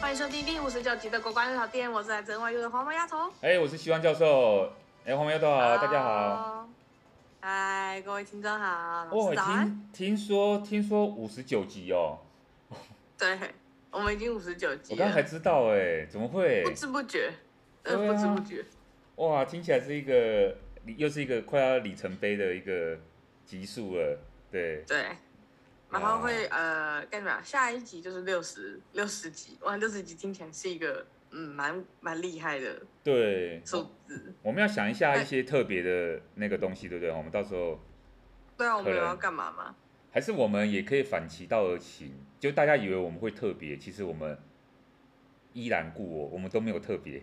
[0.00, 3.28] 欢迎收听第五十九集的国关日常店，我是来自 NYU 的黄毛丫头。
[3.42, 4.72] 哎、欸，我是希望教授。
[5.04, 6.68] 哎、欸，黄毛丫头好.大家好。
[7.40, 9.08] 嗨，各位听众好。
[9.10, 12.18] 哦，听听说听说五十九集哦。
[13.18, 13.38] 对，
[13.90, 14.96] 我们已经五十九集了。
[14.96, 16.62] 我刚刚才知道哎，怎么会？
[16.64, 17.32] 不知不觉，
[17.82, 18.64] 呃，不知不觉。
[19.22, 20.56] 哇，听起来是一个
[20.96, 22.98] 又是一个快要里程碑的一个
[23.44, 24.18] 集数了，
[24.50, 24.82] 对。
[24.84, 25.04] 对。
[25.90, 27.40] 然后会呃，干嘛？
[27.40, 34.34] 下一集就是六十六十集，哇，六十集听起来是一个嗯，蛮蛮厉害的对数字。
[34.42, 37.12] 我们要想一下一些特别的那个东西，对不对？
[37.12, 37.78] 我们到时候
[38.56, 39.76] 对啊，我们要干嘛吗？
[40.10, 44.36] 还是我们也可以反其道而行，就大家以为我们会特别，其实我们
[45.52, 47.22] 依然故我，我们都没有特别，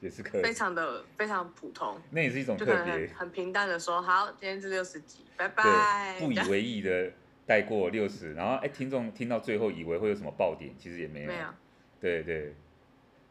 [0.00, 0.42] 也是可以。
[0.42, 6.16] 非常的非常普通，那也是一种特别，很，平淡的说，好，今天是六十集，拜拜。
[6.18, 7.12] 不以为意的。
[7.48, 11.28] 带过六十，然后哎，听众听到最后以为会有什么爆点，其实也没有。
[11.28, 11.46] 没有。
[11.98, 12.54] 对对。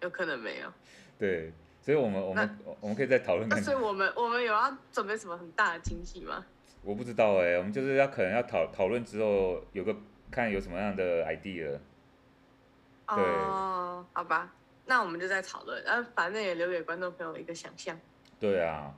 [0.01, 0.73] 有可能没有。
[1.19, 3.47] 对，所以我们我们我们可以再讨论。
[3.61, 6.43] 所以我们我们有要准备什么很大的惊喜吗？
[6.81, 9.95] 我不知道哎，我们就是要可能要讨讨论之后有个
[10.31, 11.77] 看有什么样的 idea。
[13.07, 13.23] 对。
[13.23, 14.51] 哦，好吧，
[14.87, 17.99] 那我们就在讨论，呃反正也留给观众朋友一个想象。
[18.39, 18.91] 对啊，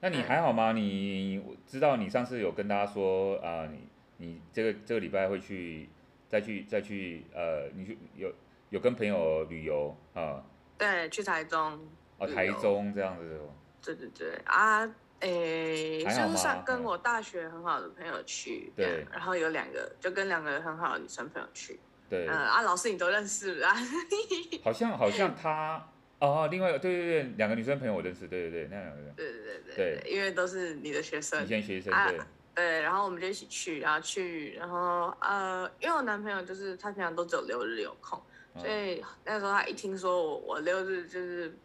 [0.00, 0.72] 那你还好吗？
[0.72, 3.88] 你我知道你上次有跟大家说啊，你。
[4.18, 5.88] 你这个这个礼拜会去，
[6.28, 8.32] 再去再去呃，你去有
[8.68, 10.40] 有跟朋友旅游啊？
[10.78, 11.80] 对，去台中。
[12.18, 13.40] 哦，台中这样子。
[13.82, 14.88] 对对对啊，
[15.20, 21.80] 诶，就是上跟我大学很好的朋友去，对，然后有两个，就跟两个很好的女生朋友去。
[22.12, 22.26] 对。
[22.26, 23.74] 嗯啊，老师你都认识啊？
[24.62, 25.82] 好像好像他
[26.18, 29.14] 哦，另外一个对对对，两个女生朋友我认识，对对对，那两个人。
[29.16, 30.10] 对对对对。
[30.10, 31.42] 因为都是你的学生。
[31.42, 32.20] 以前学生对。
[32.54, 38.22] 对，然后我们就一起去，然后去，然后呃，因为我男朋友就是他平常都只有六日有空，
[38.58, 41.56] 所以那时候他一听说我我六日就是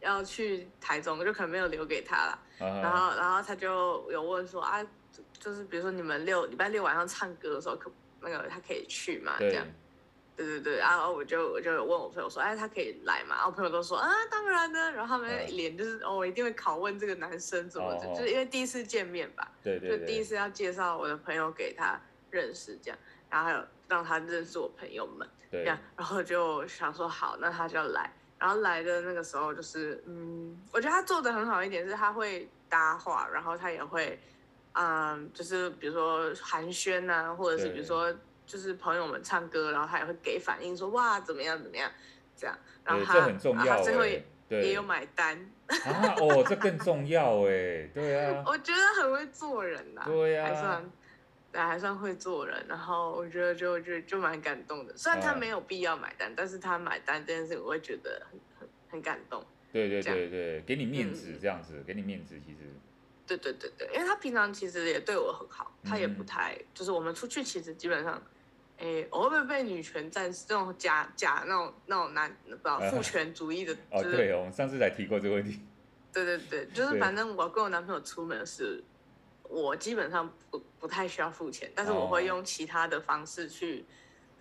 [0.00, 2.38] 要去台中，就可能没有留给他了。
[2.58, 4.86] 然后然后他就有问说啊，
[5.38, 7.90] 就是比如说你们六礼拜六晚上唱歌的时候，可
[8.20, 9.36] 那个他可以去嘛？
[9.38, 9.66] 这样。
[10.36, 13.36] 对对对，然后我就我就问我朋友说，哎，他可以来吗？
[13.36, 14.90] 然后朋友都说啊，当然呢。
[14.90, 22.00] 然后他们脸就是哦，我一定会拷问这个男生怎么的，就是因为第一次见面吧，对对，就第一次要介绍我的朋友给他
[22.30, 22.98] 认识这样，
[23.30, 28.12] 然后还有让他认识我朋友们，这样，然后就想说好，那他就要来。
[28.36, 34.18] 然后来的那个时候就是，嗯，我觉得他做的很好一点是他会搭话，然后他也会，
[34.72, 38.12] 嗯，就是比如说寒暄呐，或者是比如说。
[38.46, 41.90] 就是朋友们唱歌，然后他也会给反应说，哇怎么样怎么样，
[42.36, 45.38] 这样，然后他，很重要，最后也也有买单。
[45.66, 48.44] 啊哦，这更重要哎，对啊。
[48.46, 50.92] 我觉得很会做人呐，对啊，还算，
[51.50, 52.66] 对，还算会做人。
[52.68, 59.42] 然后我觉得就就就蛮感动的，虽然他没有必要买单，啊、但是他买单这件事，我会觉得很很很感动。
[59.72, 62.58] 对对对对，给你面子这样子，嗯、给你面子其实。
[63.26, 68.22] 对对对对，因为他平常其实也对我很好，他也不太，嗯、就是我们出去其实基本上。
[68.78, 73.72] 哎，我会不会被女权战士这种假假那种那种男不知道父权主义的？
[73.90, 75.60] 哦，对哦，我们上次才提过这个问题。
[76.12, 78.82] 对对对，就是反正我跟我男朋友出门是，
[79.42, 83.84] 我基本上不不太需要付钱，但是我会用其他的方式去。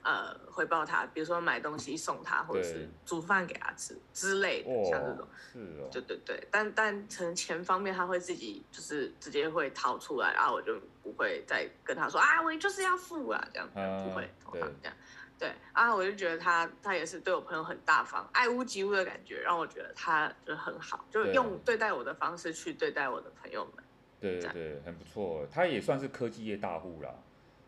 [0.03, 14.97] 呃，回报他，比如说买东西送他，或者是煮饭给他吃之类的，哦、像这种，是哦，对对对，但但可能钱方面他会自己就是直接会掏出来，然后我就不会再跟他说啊，我就是要付啊，这样、啊、不会通常这样，
[15.39, 23.83] 对，啊，我就觉得他他也是对我朋友很大方，爱屋及乌的感觉，让我觉得他就很好，就用对待我的方式去对待我的朋友们，
[24.19, 27.09] 对对对，很不错，他也算是科技业大户啦。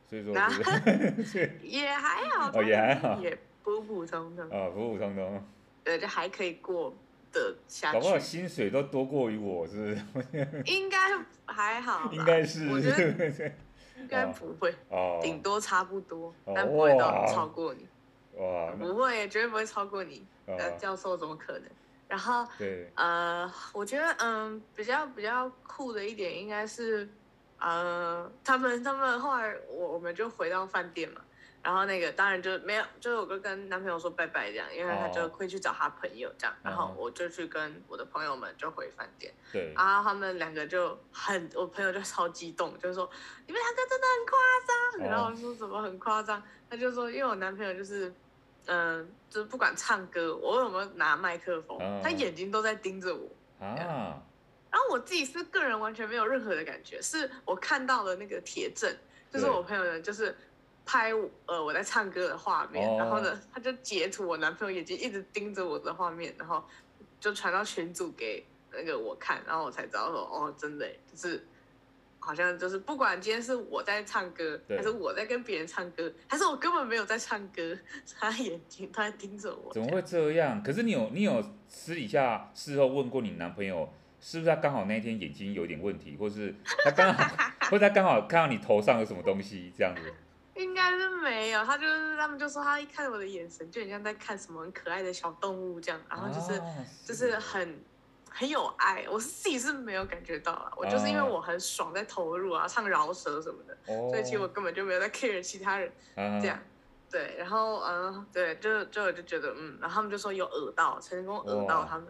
[0.07, 0.33] 所以说
[1.63, 5.43] 也还好，哦也还好，也普普通通啊，普普通通，
[5.83, 6.93] 对，就还可以过
[7.31, 7.97] 的下去。
[7.97, 10.63] 搞不好薪水都多过于我，是不是？
[10.65, 10.97] 应该
[11.45, 13.51] 还好，应该是，我觉得
[13.97, 17.88] 应该不会， 哦，顶多差不多，但不会到超过你。
[18.38, 20.25] 哇，不会，绝对不会超过你。
[20.45, 21.63] 那教授怎么可能？
[22.07, 27.09] 然后，对，呃，我觉得，嗯，比较比较酷的一点应该是。
[27.65, 31.21] 呃，他们他们后来我我们就回到饭店嘛，
[31.63, 43.09] 然后那个当然就没有，就是我就跟男朋友说拜拜这样，因为他就会去找他朋友这样，然后我就去跟我的朋友们就回饭店，对，然后他们两个就很，我朋友就超激动，就是说
[43.47, 46.39] 你们两个真的很夸张，然后我说怎么很夸张，
[46.69, 48.09] 他就说因为我男朋友就是，
[48.68, 53.27] 嗯、呃，就是不管唱歌，我有没有拿麦克风，他眼睛都在盯着我
[53.59, 54.21] 啊。
[54.75, 58.89] 然后我我自己是个人完全没有任何的感觉，是我看到了那个铁证，
[59.30, 60.33] 就是我朋友呢，就是
[60.86, 66.63] 拍我呃我在唱歌的画面，哦、然后呢，他就截图我男朋友眼睛一直盯着我的画面，然后
[67.19, 71.45] 就传到群组给那个我看，然后我才知道说哦，真的就是。
[72.18, 77.78] 好像就是不管今天是我在唱歌，还是我在跟别人唱歌，还是我根本没有在唱歌，
[78.18, 79.71] 他眼睛他在盯着我。
[79.71, 80.63] 怎么会这样？
[80.63, 83.88] 可是你有你有私底下事后问过你男朋友，
[84.25, 86.51] 是不是他刚好那一天眼睛有点问题，或是
[86.83, 87.24] 他刚好，
[87.69, 90.12] 或者他刚好看到你头上有什么东西这样子？
[90.56, 96.60] 应该是没有，他就是他们就说他一看我的眼神就很像在看什么很可爱的小动物这样，然后就是、
[97.06, 97.80] 就是很。
[98.38, 106.60] 很有爱，我是自己是没有感觉到啊，我就是因为我很爽在投入啊，唱饶舌什么的，哦、所以其实我根本就没有在 care 其他人，啊、这样，
[107.10, 112.07] 对，然后嗯，对，就就我就觉得嗯，然后他们就说有恶到，成功恶到他们，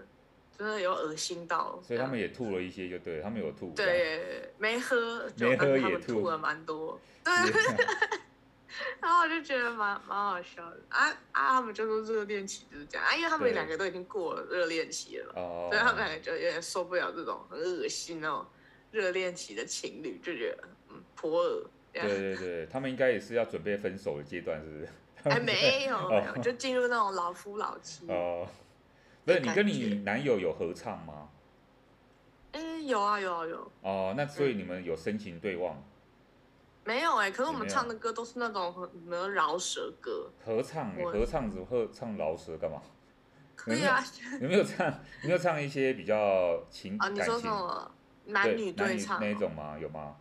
[0.57, 7.33] 真的有恶心到，所以他们也吐了一些，就对他们有吐，对，没喝，就没喝他们吐了蛮多，对。
[8.99, 11.47] 然后我就觉得蛮蛮好笑的啊啊！
[11.53, 18.45] 他们就说热恋期就是这样啊，因为他们两个都已经过了热恋期了，所以他们两个就有点受不了这种很恶心那种
[18.91, 21.65] 热恋期的情侣，就觉得嗯颇恶。
[21.93, 24.89] 对对对，他们应该也是要准备分手的阶段，是不是？
[25.23, 28.05] 还没有没有，就进入那种老夫老妻。
[28.09, 28.45] 哦，
[29.25, 31.29] 不是你跟你男友有合唱吗？
[32.51, 33.71] 哎，有啊有啊有。
[33.81, 35.83] 哦，那所以你们有深情对望？
[36.83, 40.29] 没有哎、欸，可是我们唱的歌都是那种很没有饶舌歌。
[40.45, 42.81] 合唱、欸，合唱怎么会唱饶舌干嘛？
[43.55, 43.99] 可以啊。
[44.39, 44.85] 有没有唱？
[45.23, 46.95] 有没有唱一些比较情？
[46.99, 47.91] 啊，你说什么？
[48.27, 49.77] 男女对唱那一种吗？
[49.79, 50.15] 有吗？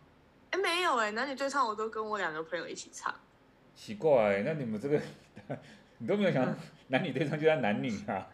[0.49, 3.13] 哎，没有哎、欸，男女对唱我都跟我两个朋友一起唱。
[3.75, 4.99] 奇怪、欸，那你们这个，
[5.99, 6.55] 你都没有想
[6.87, 8.27] 男女对唱就在男女啊？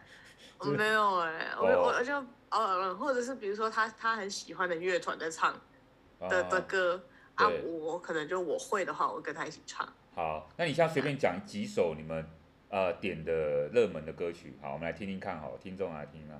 [0.64, 5.54] 我没有哎、欸，我我就呃，或者是比如说他他很喜欢的乐团在唱
[6.20, 7.02] 的的歌。
[7.34, 9.90] 啊，我可能就我会的话，我跟他一起唱。
[10.14, 12.22] 好，那你现在随便讲几首你们
[12.68, 16.38] 呃点的热门的歌曲，好，我们来听听看，好，听众来听啊。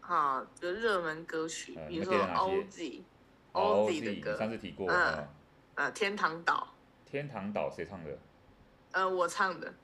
[0.00, 4.88] 好，就热门歌曲，比如说 OZ，OZ 的歌，上次提过。
[4.90, 5.28] 嗯，
[5.74, 6.68] 呃，天堂岛。
[7.04, 8.18] 天堂岛谁唱的？
[8.92, 9.74] 呃，我唱的。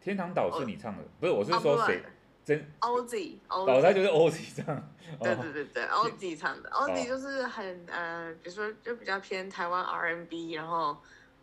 [0.00, 2.04] 天堂岛是你唱的，不是，我是说谁？
[2.44, 10.96] 真 OZ，老台就是 OZ 唱，对对对 对，OZ 唱的，OZ 就是很呃，比如说就比较偏台湾 R&B，然后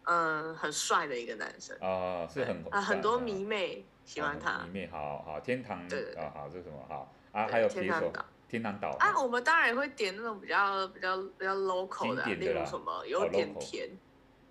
[0.03, 4.59] 嗯，很帅的一个男生啊，是很啊，很多迷妹喜欢他。
[4.65, 7.47] 迷妹好好，天堂对啊好，这是什么好啊？
[7.47, 13.89] 还有天堂岛，天堂岛啊，我们当然也会点那种比较比较比较 local 的，例如什么有点甜，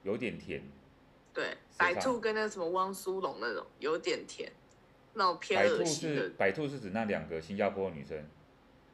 [0.03, 0.61] 有点甜，
[1.33, 4.51] 对，白兔跟那个什么汪苏泷那种有点甜。
[5.15, 6.31] 那种偏恶心的。
[6.39, 8.25] 白兔是指那两个新加坡的女生。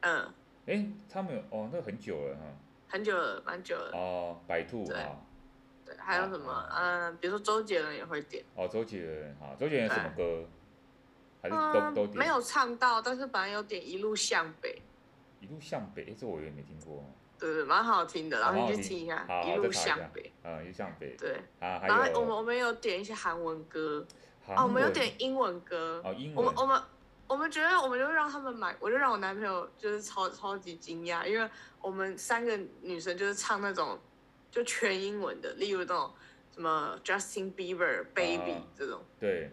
[0.01, 0.33] 嗯。
[0.65, 2.41] 哎，他们有哦，那很久了哈。
[2.89, 3.91] 很久了，蛮久了。
[3.93, 5.21] 哦，白兔啊。
[5.85, 6.69] 对，还有什么？
[6.75, 8.43] 嗯，比如说周杰伦也会点。
[8.55, 10.45] 哦，周杰伦哈，周杰伦什么歌？
[11.41, 12.17] 还是都都点？
[12.17, 14.81] 没有唱到，但是本来有点《一路向北》。
[15.45, 17.05] 一路向北，哎，这我也没听过。
[17.39, 20.21] 对对，蛮好听的，然后你去听一下《一路向北》。
[20.43, 21.15] 嗯，一路向北。
[21.15, 21.37] 对。
[21.61, 24.05] 啊，然后我们我们有点一些韩文歌。
[24.55, 26.01] 哦，我们有点英文歌。
[26.05, 26.45] 哦，英文。
[26.45, 26.81] 我们我们
[27.27, 31.49] 我们觉得，我们就让他们买，我就让我男朋友就是超超级惊讶，因为
[31.81, 33.99] 我们三个女生就是唱那种
[34.49, 36.11] 就全英文的，例如那种
[36.53, 39.03] 什么 Justin Bieber Baby、啊、这种。
[39.19, 39.51] 对。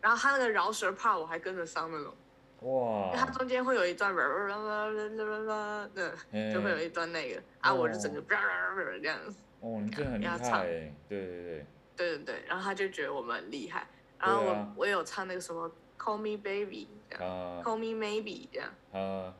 [0.00, 2.14] 然后他那个饶舌 part 我还跟着上那种。
[2.62, 3.12] 哇。
[3.14, 9.38] 他中间会有一段啦啦啦啦啦啦，对，就会有一段那个，啊，我就整个这样子。
[9.60, 10.64] 哦，你真的很厉害。
[10.64, 11.66] 对对对。
[11.96, 13.86] 对对对，然后他就觉得我们很厉害。
[14.18, 18.70] 然后我、啊、我有唱那个什么 Call Me Baby 这样、啊、Call Me Maybe 这样。
[18.92, 19.34] 啊，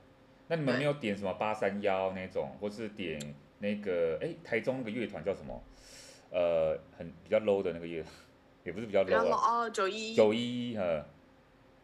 [0.48, 3.18] 那你们没有点什么八三幺那种，或是点
[3.58, 5.62] 那个哎台中那个乐团叫什么？
[6.30, 8.04] 呃，很比较 low 的那个乐，
[8.64, 9.60] 也不是比较 low 啊。
[9.60, 10.14] 哦，九一。
[10.14, 11.04] 九一一哈。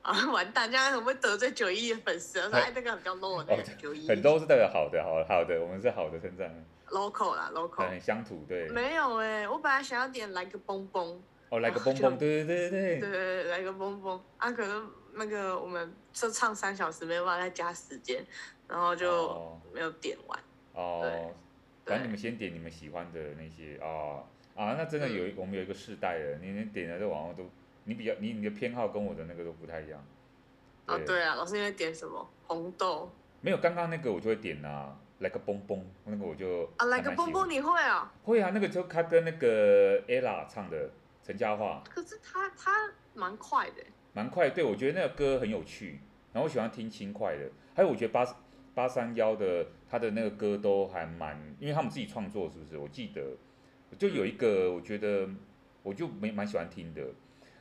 [0.03, 2.41] 啊， 完蛋，这样会不会得罪九一一的粉丝？
[2.41, 4.09] 说哎，那个比较 low 的九一。
[4.09, 6.53] 很 low 是代表好的，好好的，我们是好的称赞。
[6.89, 7.89] Local 啦，local。
[7.89, 8.69] 很乡土，对。
[8.71, 11.23] 没有哎，我本来想要点来个蹦蹦。
[11.51, 14.53] 哦，来个蹦蹦，对对对对，对对来个蹦蹦啊！
[14.53, 18.25] 可能那个我们就唱三小时，没有办法再加时间，
[18.69, 20.39] 然后就没有点完。
[20.75, 24.23] 哦，对，反正你们先点你们喜欢的那些啊
[24.55, 27.51] 啊，那真的有我们有一个世代的，你你点的这网络都，
[27.83, 30.01] 你比较你你的偏好跟我的那个都不太一样。
[30.87, 33.11] 啊，对啊，老师因为点什么红豆？
[33.41, 38.13] 没有，刚刚那个我就会点啊，来个蹦蹦，那个我就啊，来个蹦蹦你会啊？
[38.23, 40.89] 会啊，那个就他跟那个 Ella 唱的。
[41.31, 44.51] 陈嘉樺，可是他他蛮快的，蛮快。
[44.51, 46.01] 对，我觉得那个歌很有趣，
[46.33, 47.49] 然后我喜欢听轻快的。
[47.73, 48.27] 还有，我觉得八
[48.75, 52.77] 八三幺的他的那个歌都还蛮，因为他们自己创作，是不是？
[52.77, 53.37] 我记得
[53.97, 55.29] 就有一个，我觉得
[55.85, 57.01] 我就没蛮喜欢听的。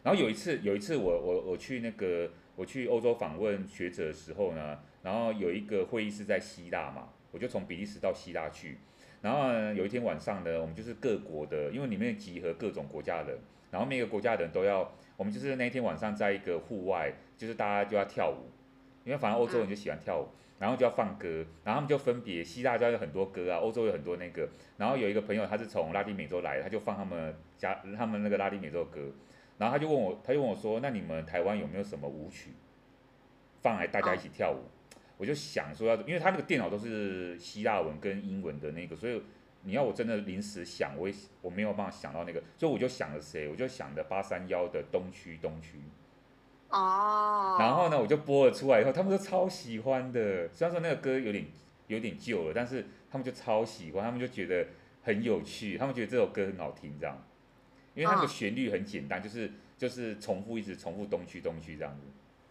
[0.01, 8.79] 然后有一次，有一次我我我去那个我去欧洲访问学者的时候呢，然后有一个会议是在希腊嘛，我就从比利时到希腊去。
[9.21, 13.39] 然后呢，有一天晚上呢，我们就是各国的，因为里面集合各种国家的人，
[13.71, 18.49] 然后每个国家的人都要，我们就是那一天晚上在一个户外，就是大家就要跳舞，
[19.03, 28.99] 因为反正欧洲人就喜欢跳舞，然后就要放歌，然后他们就分别，希腊就有很多歌啊，欧洲有很多那个，然后有一个朋友他是从拉丁美洲来的，他就放他们家他们那个拉丁美洲歌，
[29.57, 32.51] 然后他就问我，他就问我说，那你们台湾有没有什么舞曲，
[33.61, 34.63] 放来大家一起跳舞？
[35.17, 39.21] 我就想说要，因为他那个电脑都是希腊文跟英文的那个，所以
[39.69, 45.79] 你要我真的临时想，我也我没有办法想到那个，所以我就想了谁，我就想的八三幺的东区东区。
[46.69, 47.55] 哦。
[47.59, 50.49] 然后呢，我就播了出来以后，他们都超喜欢的。
[50.49, 51.45] 虽然说那个歌有点
[51.85, 54.65] 有点旧了，但是他们就超喜欢，他们就觉得
[55.03, 57.23] 很有趣，他们觉得这首歌很好听，这样。
[57.93, 62.07] 因为它的旋律很简单，就是就是重复一直重复东区东区这样子。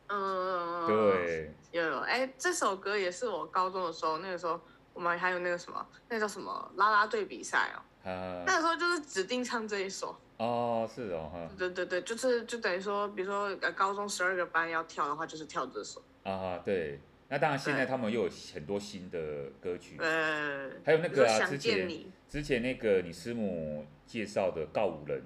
[0.08, 4.60] 嗯，对，有有，哎、欸，这首歌也是我高中的时候，那个时候
[4.98, 7.78] 我们还有那个什么，那个、叫什么啦啦队比赛哦，
[8.10, 10.18] 啊、那个时候就是指定唱这一首。
[10.38, 11.48] 哦，是哦，哈。
[11.56, 16.02] 对对对，就是就等于说，比如说呃高中十二个班要跳的话，就是跳这首。
[16.24, 19.18] 啊，对，那当然现在他们又有很多新的
[19.60, 21.88] 歌曲，呃，还有那个啊，之前
[22.28, 25.22] 之前那个你师母介绍的告五人。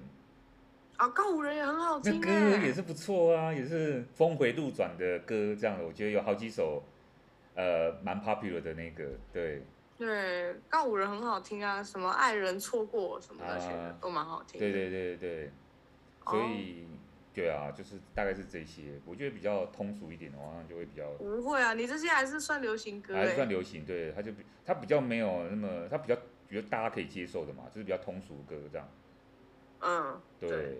[0.97, 6.83] 啊，告五人也很好听，那歌也是不错啊，也是峰回路转的歌，这样的，我觉得有好几首，
[7.55, 9.63] 呃，蛮 popular 的那个，对。
[9.95, 14.59] 对，告五人很好听啊，什么爱人错过什么那些的、啊、都蛮好听。
[14.59, 15.51] 对对对对，
[16.25, 16.97] 所以、哦、
[17.31, 21.07] 对啊，就是大概是这些，我觉得比较通俗一点的话，就会比较。
[21.19, 23.13] 不会啊，你这些还是算流行歌。
[23.13, 26.15] 还是算流行，对，它就比它比较没有那么，它比较
[26.49, 28.89] 觉得大家可以接受的嘛，就是比较通俗歌这样。
[29.81, 30.77] 嗯，对，对，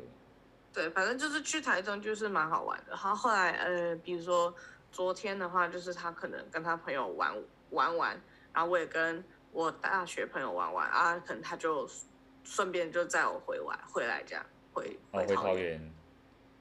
[0.73, 2.85] 对，反正就是去台中就是蛮好玩的。
[2.89, 4.53] 然后后来呃，比如说
[4.93, 7.35] 昨天的话，就是他可能跟他朋友玩
[7.71, 8.21] 玩玩，
[8.53, 9.21] 然后我也跟
[9.51, 11.89] 我大学朋友玩玩啊，可能他就
[12.43, 15.91] 顺便就载我回玩回来这样回回桃园。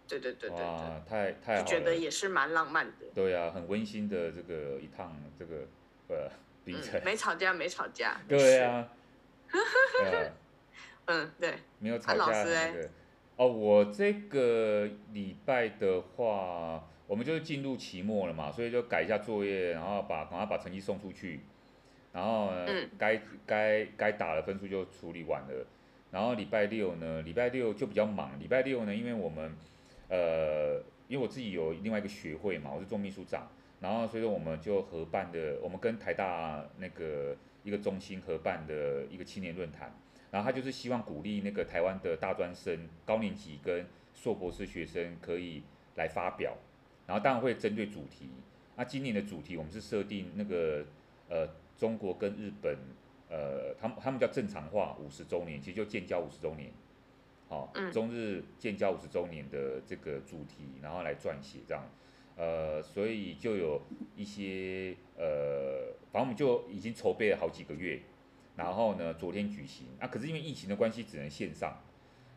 [0.08, 3.06] 对对对对对，哇，太太好了，觉得也是蛮浪漫的。
[3.14, 5.66] 对啊，很温馨的这个一趟这个
[6.08, 6.30] 呃
[6.64, 8.18] 旅程，没吵架没吵架。
[8.26, 8.88] 对啊。
[11.06, 12.88] 嗯，对， 没有吵架那个。
[13.36, 21.40] 哦，我这个礼拜的话，我们就是进入期末了嘛，所以就改一下作业，然后把赶快把成绩送出去，
[22.10, 25.66] 然后呢，嗯、该该该打的分数就处理完了。
[26.10, 28.40] 然后礼拜六呢，礼拜六就比较忙。
[28.40, 29.54] 礼拜六呢，因为我们
[30.08, 33.46] 呃，因为我自己有另外一个学会嘛，我是做秘书长，
[33.80, 39.94] 然后所以说我们就合办的，我们跟台大那个一个中心合办的一个青年论坛。
[40.30, 45.62] 然后他就是希望鼓励那个台湾的大专生、高年级跟硕博士学生可以
[45.96, 46.56] 来发表，
[47.06, 48.28] 然后当然会针对主题。
[48.76, 50.84] 那今年的主题我们是设定那个
[51.28, 52.76] 呃中国跟日本
[53.28, 56.70] 呃他们他们叫正常化五十周年，其实就建交五十周年，
[57.48, 61.84] 好、哦，中日建交五十周年的这个主题，然后来撰写这样，
[62.36, 63.82] 呃，所以就有
[64.16, 68.00] 一些呃，反正我们就已经筹备了好几个月。
[68.54, 71.82] 然后呢，昨天举行啊，可是因为疫情的关系，只能线上。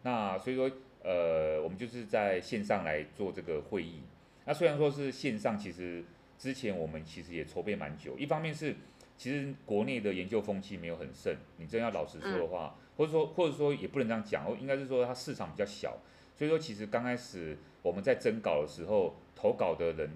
[0.03, 0.71] 那所以说，
[1.03, 4.01] 呃，我们就是在线上来做这个会议。
[4.45, 6.03] 那虽然说是线上，其实
[6.37, 8.17] 之前我们其实也筹备蛮久。
[8.17, 8.75] 一方面是，
[9.17, 11.35] 其实国内的研究风气没有很盛。
[11.57, 15.97] 你真要老实说的话，或者说或者说也不能这样讲，应该是说它市场比较小。
[16.35, 20.09] 所以说，其实刚开始我们在征稿的时候，投稿的人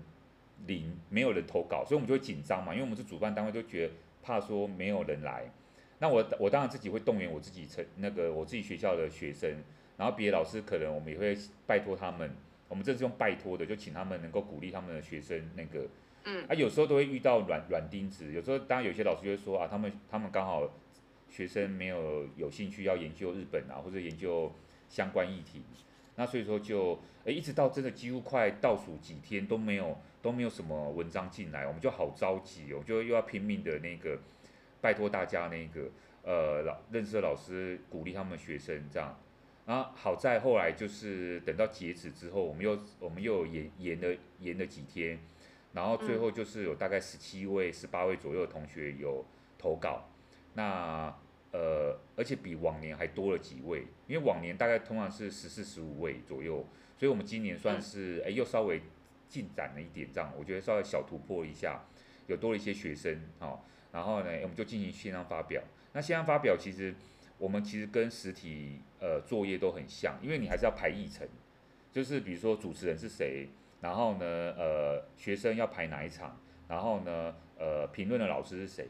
[0.68, 5.50] 零，没有人投稿，所以我们就会紧张嘛，因为我们是主办单位，就觉得怕说没有人来。
[6.00, 9.64] 那我我当然自己会动员我自己成那个我自己学校的学生，
[9.98, 12.30] 然后别的老师可能我们也会拜托他们，
[12.70, 15.86] 我们这是用拜托的，就请他们能够鼓励他们的学生那个，
[16.24, 20.72] 嗯，啊有时候都会遇到软软钉子，有时候当然有些老师就会说啊，他们他们刚好
[21.30, 24.50] 学生没有有兴趣要研究日本啊或者研究
[24.88, 25.64] 相关议题，
[26.16, 34.18] 那所以说就诶一直到真的几乎快倒数几天都没有都没有什么文章进来，我们就好着急哦，就又要拼命的那个。
[34.82, 35.90] 拜托大家那个
[36.24, 39.20] 呃老认识的老师鼓励他们学生这样，
[39.70, 45.20] 然后好在后来就是等到截止之后，我们又我们又延延了延了几天，
[45.74, 49.24] 然后最后就是有大概十七位十八位左右的同学有
[49.60, 50.10] 投稿，
[50.56, 51.16] 那
[51.52, 56.66] 呃而且比往年还多了几位，因为往年大概通常是十四十五位左右，
[56.98, 58.82] 所以我们今年算是哎又稍微
[59.28, 61.80] 进展了一点这样，我觉得稍微小突破一下。
[62.26, 63.60] 有多了一些学生，哦，
[63.92, 65.64] 然后呢，我们就进行线上发表。
[65.94, 66.94] 那线上发表其实
[67.39, 71.27] 我们其实跟实体呃作业都很像，因为你还是要排议程，
[71.91, 73.48] 就是比如说主持人是谁，
[73.81, 74.25] 然后呢，
[74.58, 78.88] 呃，学生要排哪一场，然后呢，呃，评论的老师是谁，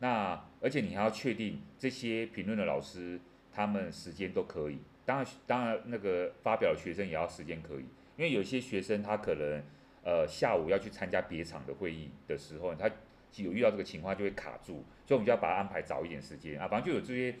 [0.00, 3.20] 那而且你还要确定这些评论的老师
[3.52, 7.84] 他们时间都可以，当然当然那个发表的学生也要时间可以，
[8.16, 9.62] 因为有些学生他可能
[10.02, 12.90] 呃下午要去参加别场的会议的时候，他
[13.36, 16.60] 有遇到这个情况就会卡住，所以我们就要把他安排早一点时间。
[16.60, 17.32] 啊，反正就有这些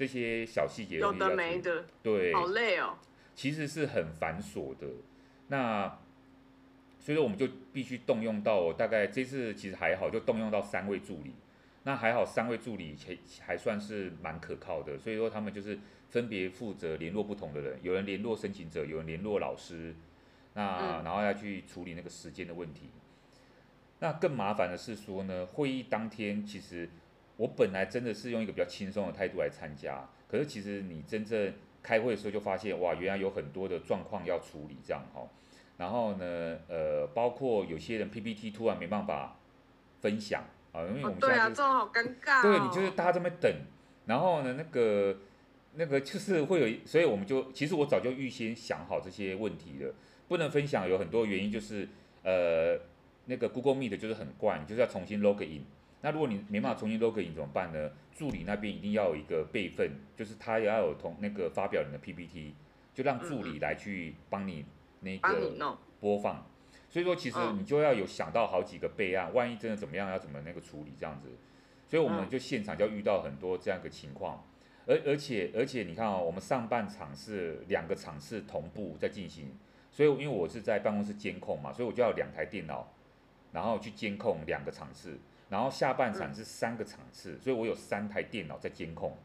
[0.00, 0.98] 这些小细节。
[0.98, 2.96] 有的没的，对，好累哦。
[3.34, 4.86] 其实是很繁琐的，
[5.48, 5.98] 那。
[7.02, 11.32] 所以说我们就必须动用到，大概这次其实还好，就动用到三位助理。
[11.84, 13.16] 那还好，三位助理还
[13.46, 14.98] 还算是蛮可靠的。
[14.98, 15.78] 所以说他们就是
[16.10, 19.94] 分别负责联络不同的人，有人联络申请者，有人联络老师，
[20.52, 22.90] 那然后要去处理那个时间的问题。
[24.00, 26.90] 那更麻烦的是说呢，会议当天其实
[27.40, 35.26] 我本来真的是用一个比较轻松的态度来参加，可是其实你真正开会的时候就发现，哇，原来有很多的状况要处理，这样哈。
[35.78, 39.38] 然后呢，呃，包括有些人 PPT 突然没办法
[40.02, 42.42] 分享啊，因为我们现在、就是哦、对啊，这种好尴尬、哦。
[42.42, 43.50] 对，你就是大家这边等，
[44.04, 45.16] 然后呢，那个
[45.76, 49.94] 那个就是会有，所以我们就其实我早就预先想好这些问题了，
[50.28, 51.88] 不能分享有很多原因，就是
[52.22, 52.78] 呃，
[53.24, 55.64] 那个 Google Meet 就是很怪，你就是要重新 log in。
[56.02, 57.90] 那如果你没办法重新 log 怎么办呢？
[58.12, 62.54] 助理那边一定要有一个备份，就是他也要有同那个发表人的 PPT，
[62.92, 64.64] 就让助理来去帮你。
[65.02, 66.46] 那个播放，
[66.90, 71.30] 所以说其实你就要有想到好几个备案，万一真的怎么样，要怎么那个处理这样子，
[71.88, 74.44] 所以我们就现场就遇到很多这样一个情况，
[74.86, 79.56] 而而且而且你看哦，我们上半场是两个场次同步在进行，
[79.90, 82.92] 所以因为我是在办公室监控嘛，所以我就要两台电脑，
[83.52, 85.18] 然后去监控两个场次，
[85.50, 89.18] 然后下半场是三个场次，所以我有三台电脑在监控，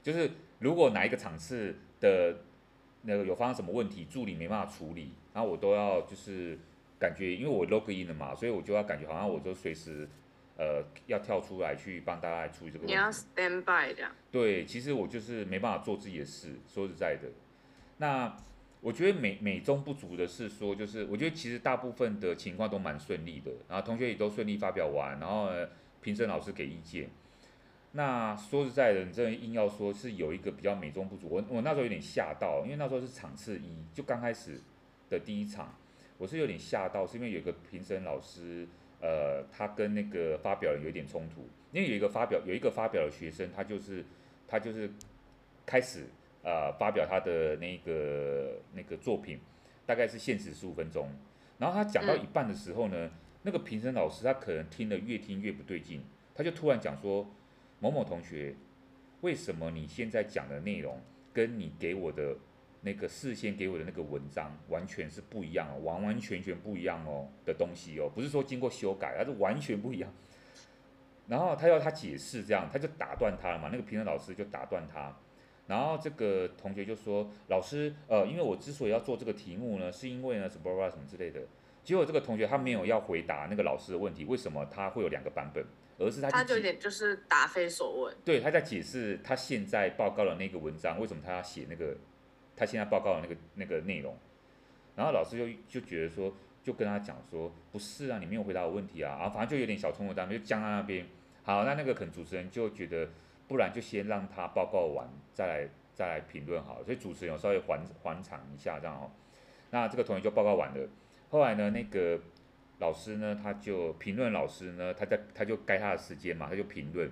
[0.00, 2.36] 就是如果哪一个场次的。
[3.08, 6.58] 那个有发生什么问题，助理没办法处理，然后我都要就是
[6.98, 10.08] 感觉，因为我 log in 了嘛，所以我就要感觉好像我就随时
[10.58, 12.92] 呃要跳出来去帮大家来处理这个问题。
[12.92, 14.10] 你要 stand by 这样。
[14.32, 17.28] 对，其实我就是没办法做自己的事，说实在的。
[17.98, 18.36] 那
[18.80, 25.48] 我觉得美美中不足的是说，就是我觉得其实大部分的情况都蛮顺利的，然后同学也都顺利发表完，然后
[26.00, 27.08] 评审老师给意见。
[27.92, 34.60] 那说实在的，你这硬要说是有一个比较美中不足，我我那时候有点吓到，因为那时候是场次一，就刚开始
[35.08, 35.74] 的第一场，
[36.18, 38.68] 我是有点吓到，是因为有个评审老师，
[39.00, 44.04] 呃，他跟那个发表人有一点冲突，因为有一个发表有一个发表的学生，他就是
[44.46, 44.90] 他就是
[45.64, 46.04] 开始
[46.46, 49.38] 呃发表他的那个那个作品，
[49.84, 51.10] 大概是限时十五分钟，
[51.58, 53.10] 然后他讲到一半的时候呢，
[53.42, 56.00] 那个评审老师他可能听得越听越不对劲，
[56.34, 57.26] 他就突然讲说。
[57.78, 58.54] 某某同学，
[59.20, 60.98] 为什么你现在讲的内容
[61.30, 62.34] 跟你给我的
[62.80, 70.10] 那个事先给我的那个文章完全是不一样哦，完完全全不一样哦的东西哦，不是说经过修改，而是完全不一样。
[71.28, 75.14] 然后他要他解释，这样他就打断他了嘛，那个评审老师就打断他。
[75.66, 81.40] 然后这个同学就说：“老师，呃，因为我之所以要做这个题目呢，是因为呢什么什么之类的。”
[81.82, 85.64] 结果这个同学他没有要回答那个老师的问题，为什么他会有两个版本？
[85.98, 88.14] 而是他他就有点就是答非所问。
[88.24, 91.96] 对，他在解释他现在报告的那个文章，为什么他要写那个
[92.54, 94.14] 他现在报告的那个那个内容。
[94.94, 101.06] 然后老师就就觉得说，就跟他讲说，不是啊，你没有回答我问题啊，啊，反正就有点小冲突，当中就僵在那边。
[101.44, 103.08] 好，那那个可能主持人就觉得，
[103.48, 106.84] 不然就先让他报告完，再来再来评论好了。
[106.84, 109.10] 所以主持人有稍微缓缓场一下这样哦。
[109.70, 110.88] 那这个同学就报告完了，
[111.30, 112.20] 后来呢，那个。
[112.78, 117.10] 老师呢，他就评论老师呢，他在他就该他的时间嘛，他就评论，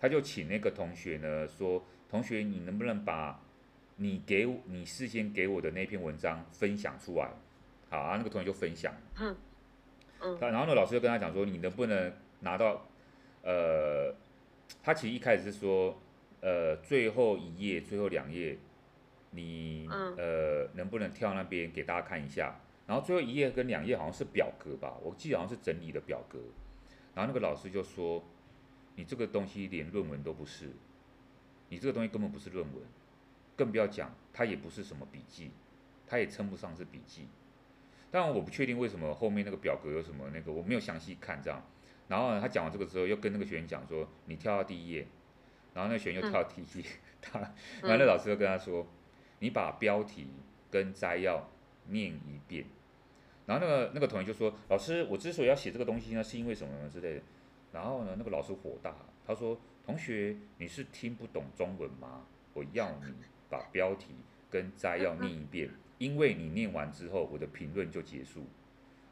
[0.00, 3.38] 他就请那个同学呢说，同学你能不能把
[3.96, 7.28] 你给你事先给我的那篇文章分享出来？
[7.90, 8.90] 好啊，那个同学就分享。
[9.20, 9.36] 嗯。
[10.22, 10.38] 嗯。
[10.40, 12.86] 然后呢，老师就跟他讲说，你能不能拿到？
[13.42, 14.14] 呃，
[14.82, 15.98] 他其实一开始是说，
[16.40, 18.58] 呃，最后一页、最后两页，
[19.30, 22.60] 你呃能不能跳那边给大家看一下？
[22.86, 26.38] 然后最后一页跟两页好像是表格吧，我记得好像是整理的表格。
[27.14, 28.22] 然后那个老师就说
[28.94, 30.70] ：“你这个东西连论文都不是，
[31.68, 32.84] 你这个东西根本不是论文，
[33.56, 35.50] 更不要讲，它也不是什么笔记，
[36.06, 37.26] 它也称不上是笔记。
[38.10, 41.60] 当然我不确定为什么后面那个表格有什么那个，我没有详细看这样。
[42.08, 45.06] 然后呢，他讲完这个之后，又跟那个学员讲说：你跳到第一页。
[45.74, 46.86] 然后那个学员又跳到第一页，
[47.20, 48.86] 他，然后那老师又跟他说：
[49.40, 50.26] 你把标题
[50.70, 51.50] 跟摘要
[51.88, 52.64] 念一遍。”
[53.44, 57.22] 然后那个那个同学就说：“老师，我之所以要写这个东西呢，是因为什么呢之类的。”
[57.72, 62.24] 然后呢，那个老师火大，他说：“同学，你是听不懂中文吗？
[62.54, 63.12] 我要你
[63.50, 64.14] 把标题
[64.50, 68.46] 跟摘要念一遍，因为你念完之后，我的评论就结束。”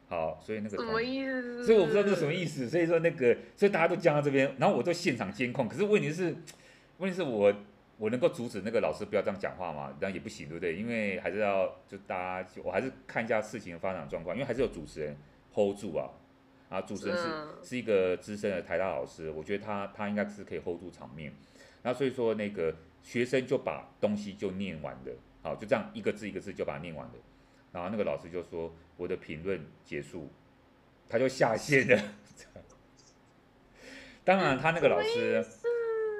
[0.07, 1.65] 好，所以那个什么意思？
[1.65, 2.69] 所以我不知道这是什么意思。
[2.69, 5.67] 所以说那个，所以大家都僵在这边，然后我都现场监控。
[5.67, 6.35] 可是问题是，
[6.97, 7.53] 问题是我
[7.97, 9.95] 我能够阻止那个老师不要这样讲话吗？
[9.99, 10.75] 这样也不行，对不对？
[10.75, 15.17] 因为还是要就大家，我还是看一下事情的发展状况，因为还是有主持人
[15.53, 16.09] hold 住啊。
[16.67, 17.23] 啊，主持人是
[17.61, 21.31] 是一个资深的台大老师，我觉得他他应该是可以 hold 住场面。
[21.83, 25.11] 那所以说那个学生就把东西就念完了，
[25.43, 27.13] 好，就这样一个字一个字就把它念完了。
[27.75, 30.31] 然后那个老师就说我的评论结束，
[31.09, 32.01] 他就下线了。
[34.23, 35.45] 当然他那个老师，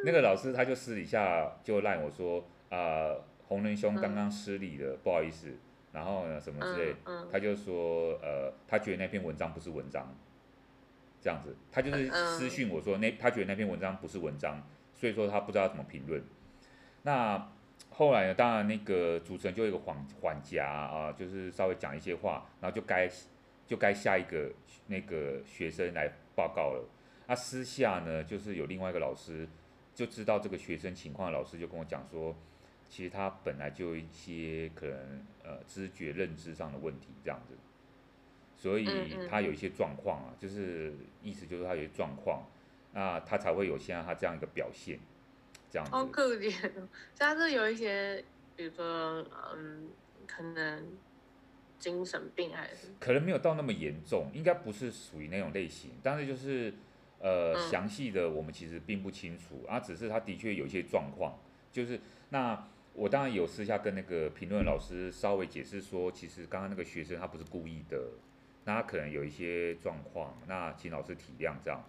[0.03, 3.15] 那个老师他就私底下就赖我说啊，
[3.47, 5.55] 洪仁兄刚刚失礼了，不好意思。
[5.93, 6.93] 然后呢什么之类，
[7.31, 10.13] 他就说呃，他觉得那篇文章不是文章。
[11.21, 14.61] 这样子，他就是私讯我说那他觉得那篇文章不是文章，
[14.93, 16.21] 所以说他不知道怎么评论。
[17.03, 17.49] 那
[17.97, 23.09] 后来呢，当然那个主持人就有一个缓缓夹啊，就是稍微讲一些话，然后就该
[23.65, 24.51] 就该下一个
[24.87, 26.85] 那个学生来报告了。
[27.25, 29.47] 那私下呢，就是有另外一个老师
[29.93, 32.35] 就知道这个学生情况的老师就跟我讲说，
[32.89, 37.55] 其实他本来就有一些可能呃知觉认知上的问题这样子。
[38.57, 42.45] 所以他有一些状况啊，就是意思就是他有些状况，
[42.91, 44.99] 那他才会有现在他这样一个表现，
[45.75, 45.91] 这样子。
[45.91, 46.53] 好可怜，
[47.13, 48.23] 像是有一些，
[48.55, 49.89] 比如说，嗯，
[50.25, 50.87] 可能
[51.77, 52.87] 精神病还是？
[52.97, 56.73] 可能没有到那么严重，应该不是属于那种类型，但是就是
[57.19, 61.37] 呃，详细的我们其实并不清楚啊，只是他的确有一些状况，
[61.73, 68.01] 就是那我当然有私下跟那个评论老师稍微解释说，其实刚刚那个学生他不是故意的。
[68.67, 71.83] 那他可能有一些状况，那请老师体谅这样。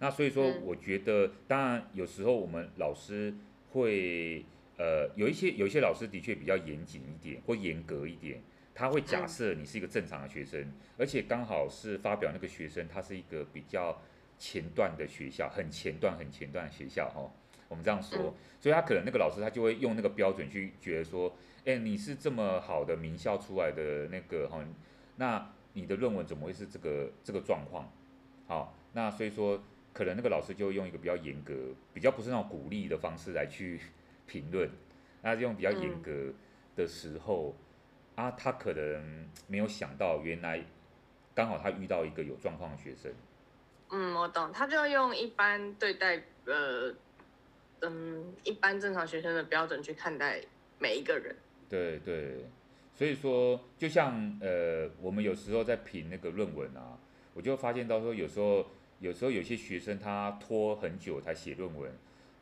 [0.00, 3.34] 那所以说，我觉得当然有时候我们老师
[3.72, 4.44] 会
[4.76, 8.40] 呃有一些有一些老师的确比较严谨一点或严格一点，
[8.74, 14.00] 他会假设你是一个正常的学生，而且刚好是发表那个学生他是一个比较
[14.38, 17.30] 前段的学校，很前段很前段的学校哦，
[17.68, 24.64] 我们这样说，所以他可能那个老师他就会用那个标准去觉得说，哎，你是这么好的名校出来的那个哈，
[25.16, 25.50] 那。
[25.74, 27.92] 你的论文怎么会是这个这个状况？
[28.48, 29.62] 好，那所以说
[29.98, 31.52] 可能那个老师就用一个比较严格、
[31.92, 33.80] 比较不是那种鼓励的方式来去
[34.28, 34.70] 评论，
[35.22, 36.32] 那用比较严格
[36.76, 37.52] 的时候、
[38.14, 40.64] 嗯、啊，他可能没有想到原来
[41.34, 43.12] 刚好他遇到一个有状况的学生。
[43.90, 46.94] 嗯，我懂，他就用一般对待呃
[47.80, 50.40] 嗯一般正常学生的标准去看待
[50.78, 51.34] 每一个人。
[51.68, 52.46] 对对。
[52.94, 56.96] 所以说，就像呃，我们有时候在评那个论文啊，
[57.34, 58.64] 我就发现到说，有时候
[59.00, 61.90] 有时候有些学生他拖很久才写论文，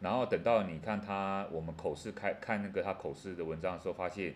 [0.00, 4.34] 然后等到你看他我们口试开看那个他口试的文章的时候，发现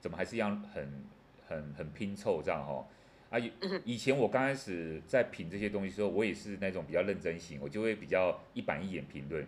[0.00, 1.04] 怎么还是一样很
[1.48, 2.86] 很很拼凑这样哈。
[3.30, 3.38] 啊，
[3.84, 9.46] 以前我刚开始在品这些东西的时候，我也是那种比较认真型，我就会比较一板一眼评论。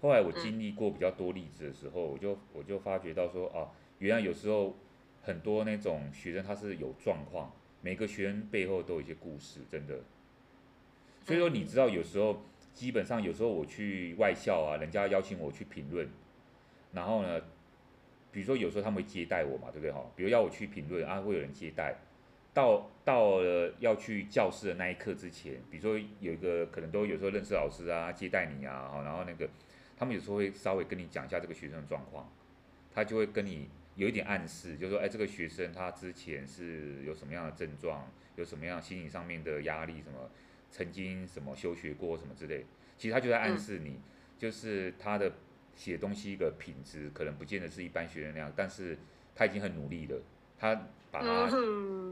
[0.00, 4.74] 后来我经历过比较多例子的时候，我就我就发觉到说，哦，原来有时候。
[5.22, 7.52] 很多那种学生他是有状况，
[7.82, 10.00] 每个学生背后都有一些故事，真的。
[11.30, 12.42] 所以说你知道有时候
[12.74, 16.08] 基本上有时候我去外校啊，人家邀请我去评论，
[16.92, 17.40] 然后呢，
[18.32, 20.04] 比如说有时候他们会接待我嘛，对不对哈？
[20.16, 21.94] 比如要我去评论啊，会有人接待。
[22.52, 29.48] 到到了要去教室的那一刻之前，比如说有一个可能都有时候认识老师啊，接待你啊，然后那个
[29.96, 32.28] 他们有时候会稍微跟你讲一下这个学生的状况，
[32.92, 33.68] 他就会跟你。
[33.96, 40.30] 有一点暗示，就是说，哎，这个学生他之前是有什么样的症状，有什么样心理上面的压力，什么
[40.70, 42.64] 曾经什么休学过什么之类，
[42.96, 44.00] 其实他就在暗示你，
[44.38, 45.32] 就是他的
[45.74, 48.96] 写东西的品质可能不见得是一般学生那样，但是
[49.34, 50.20] 他已经很努力了，
[50.58, 50.74] 他
[51.10, 51.48] 把它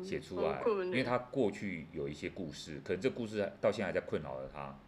[0.02, 4.78] 写出来，因为他过去有一些故事，可能这故事到现在还在困扰着他。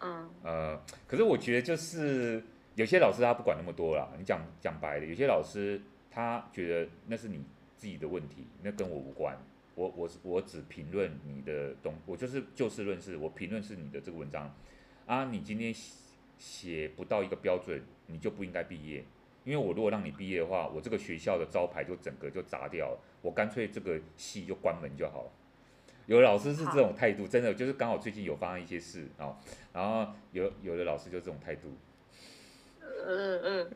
[0.00, 2.42] 嗯，呃，可是我觉得就是。
[2.76, 7.44] 有些老师他不管那么多啦，你讲讲白了，有些老师他觉得那是你
[7.76, 9.36] 自己的问题，那跟我无关。
[9.74, 14.54] 我我我只评论你的东，我就是就事论事，我评论是你的这个文章
[15.06, 15.24] 啊。
[15.24, 15.74] 你今天
[16.38, 19.04] 写不到一个标准，你就不应该毕业。
[19.42, 25.30] 因为我如果让你毕业的话，我这个学校的招牌就整个就砸掉了，我干脆这个系就关门就好了。
[26.06, 29.38] 有的老师是这种态度，真的就是刚好最近有发生一些事啊，
[29.72, 31.74] 然后有有的老师就这种态度。
[32.82, 33.70] 嗯嗯，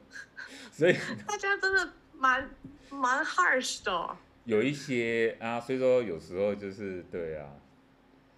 [0.70, 0.94] 所以
[1.26, 2.50] 大家真的蛮
[2.90, 4.16] 蛮 harsh 的。
[4.44, 7.48] 有一些啊，所以说有时候就是对啊。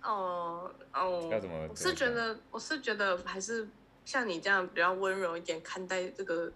[0.03, 1.29] 哦哦。
[1.31, 1.67] 要怎么？
[1.69, 3.69] 我是觉得，我是觉得还是
[4.05, 6.53] 像你这样比较温柔一点看待这个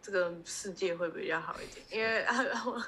[0.00, 2.80] 这个世界会比较好一点，因为啊 我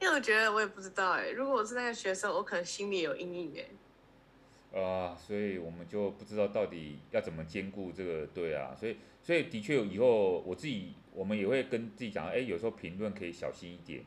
[0.00, 4.80] 因为我觉得我也不知道哎，如果我是那个学生，我可能心里有阴影哎。
[4.80, 14.04] 啊，所以我们就不知道到底要怎么兼顾这个，对啊，所以所以的确以后我自己我们也会跟自己讲，哎，有时候评论可以小心一点，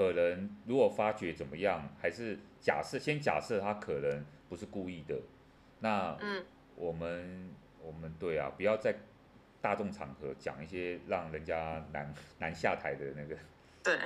[0.00, 5.14] 可能如果发觉怎么样，还是假设先假设他可能不是故意的，
[5.80, 6.42] 那嗯，
[6.74, 7.50] 我们
[7.82, 8.94] 我们对啊，不要在
[9.60, 13.36] 大众场合讲一些让人家难难下台的那个，
[13.84, 13.98] 对，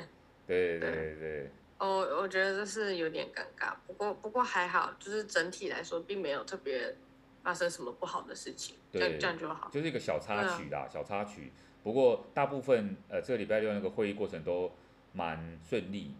[0.48, 1.50] 对对对对。
[1.78, 6.96] 我我觉得这是有点尴尬，不过不过还好，就是整体来说并没有特别
[7.44, 9.70] 发生什么不好的事情，这样这样就好。
[9.70, 11.52] 就是一个小插曲啦，啊、小插曲。
[11.84, 14.72] 不过大部分呃，这个礼拜六那个会议过程都
[15.14, 16.14] 蛮顺利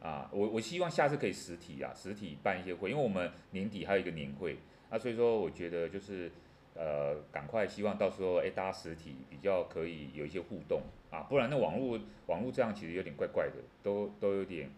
[0.00, 0.30] 啊。
[0.32, 6.30] 我我希望下次可以实体啊，实体办一些会，因为我们年底还有一个年会啊，所以说我觉得就是
[6.76, 14.70] 呃，赶快希望到时候哎，大家实体比较可以有一些互动啊，不然那网络网络这样其实有点怪怪的，都都有点。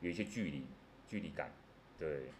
[0.00, 0.64] 有一些距离，
[1.08, 1.52] 距离感，
[1.98, 2.30] 对，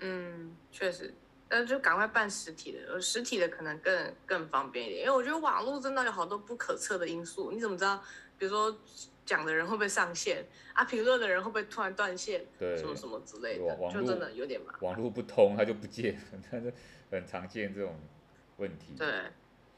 [0.00, 1.12] 嗯，确实，
[1.50, 8.02] 那就赶快办实体的，实体的可能更更方便一点，因为我觉得网络真的有好多不可测的因素，你怎么知道？
[8.38, 8.76] 比如说
[9.24, 10.84] 讲的人会不会上线啊？
[10.84, 12.44] 评论的人会不会突然断线？
[12.58, 14.82] 对，什么什么之类的，就真的有点麻烦。
[14.82, 16.20] 网络不通，他就不见，
[16.50, 16.72] 但是
[17.10, 17.98] 很常见这种
[18.58, 18.94] 问题。
[18.98, 19.06] 对，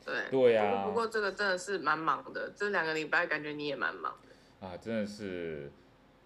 [0.04, 0.84] 对，对呀。
[0.86, 4.66] 不过这个真的是蛮忙的，这两个礼拜感觉你也蛮忙的。
[4.66, 5.70] 啊，真的是。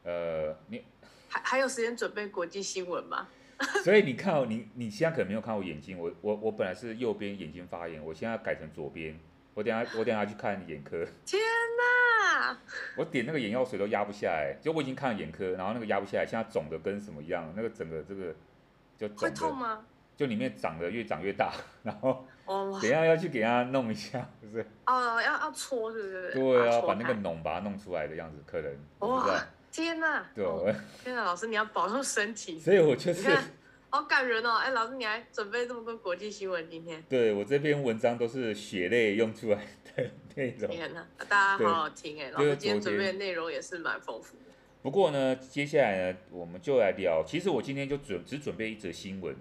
[0.03, 0.83] 呃，你
[1.29, 3.29] 还还有时间准备国际新闻吗？
[3.85, 9.21] 所以你看哦，你你现在可能没有看我眼睛，我我我本来是右边眼睛发炎，我现在改成左边，
[9.53, 11.05] 我等下我等下去看眼科。
[11.27, 12.00] 天哪！
[12.97, 18.35] 我点那个眼药水都压不下来，就我已经看了眼科，然后那个压不下来，现在肿的跟什么一样，那个整个这个
[18.99, 19.09] 就。
[19.17, 19.85] 会痛吗？
[20.17, 21.53] 就里面长得越长越大，
[21.83, 24.67] 然后等下要去给他弄一下，是不是？
[24.87, 26.33] 哦，要要搓，是不是？
[26.35, 28.73] 对啊，把那个脓把它弄出来的样子，可能。
[29.09, 29.41] 哇。
[29.73, 30.25] 天呐！
[30.35, 30.45] 对，
[31.05, 32.59] 天呐，老师你要保重身体。
[32.59, 33.31] 所以我就是，
[33.93, 34.55] 好感人哦！
[34.55, 37.03] 哎，老师你还准备这么多国际新闻今天？
[37.09, 40.71] 对，我这篇文章都是血泪用出来的内容。
[40.71, 44.53] 天呐，大家好好听哎，老师今天准备的内容也是蛮丰富的。
[44.81, 47.25] 不过呢，接下来呢，我们就来聊。
[47.27, 49.35] 其实我今天就准只准备一则新闻，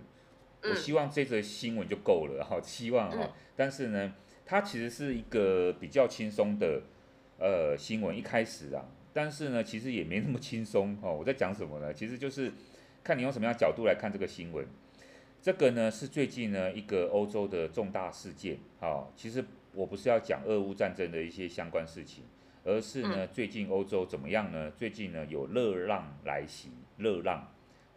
[0.64, 3.32] 我希望这则新闻就够了哈，希望哈。
[3.56, 4.16] 但是呢，
[4.48, 6.82] 它其实是一个比较轻松的
[7.38, 8.84] 呃新闻，一开始啊。
[9.14, 11.14] 但是呢，其实也没那么轻松哦。
[11.14, 11.94] 我在讲什么呢？
[11.94, 12.52] 其实就是
[13.04, 14.66] 看你用什么样的角度来看这个新闻。
[15.42, 18.58] 这个呢是最近呢一个欧洲的重大事件。
[18.80, 22.26] 好，其实我不是要讲俄乌战争的一些相关事情，
[22.66, 24.70] 而是呢最近欧洲怎么样呢？
[24.72, 27.48] 最近呢有热浪来袭，热浪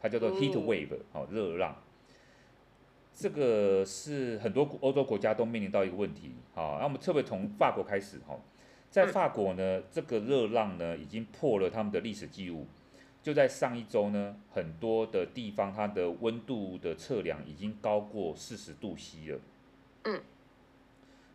[0.00, 1.76] 它叫做 heat wave，好，热浪。
[3.12, 6.32] 这个是很多欧洲国家都面临到一个问题。
[6.54, 8.38] 好，那我们特别从法国开始哈。
[8.88, 12.66] 在法国呢，这个热浪呢已经破了他们的历史记录。
[13.22, 19.40] 就在上一周呢，很多的地方它的温度的测量已经高过四十度 C 了。
[20.04, 20.20] 嗯。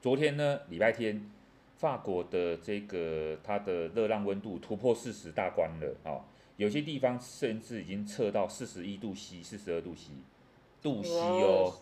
[0.01, 1.29] 昨天呢，礼拜天，
[1.77, 6.25] 法国的这个它的热浪温度突破四十大关了啊！
[6.57, 10.11] 有些地方甚至已经测到四十一度 C、四十二度 C
[10.81, 11.73] 度 C 哦，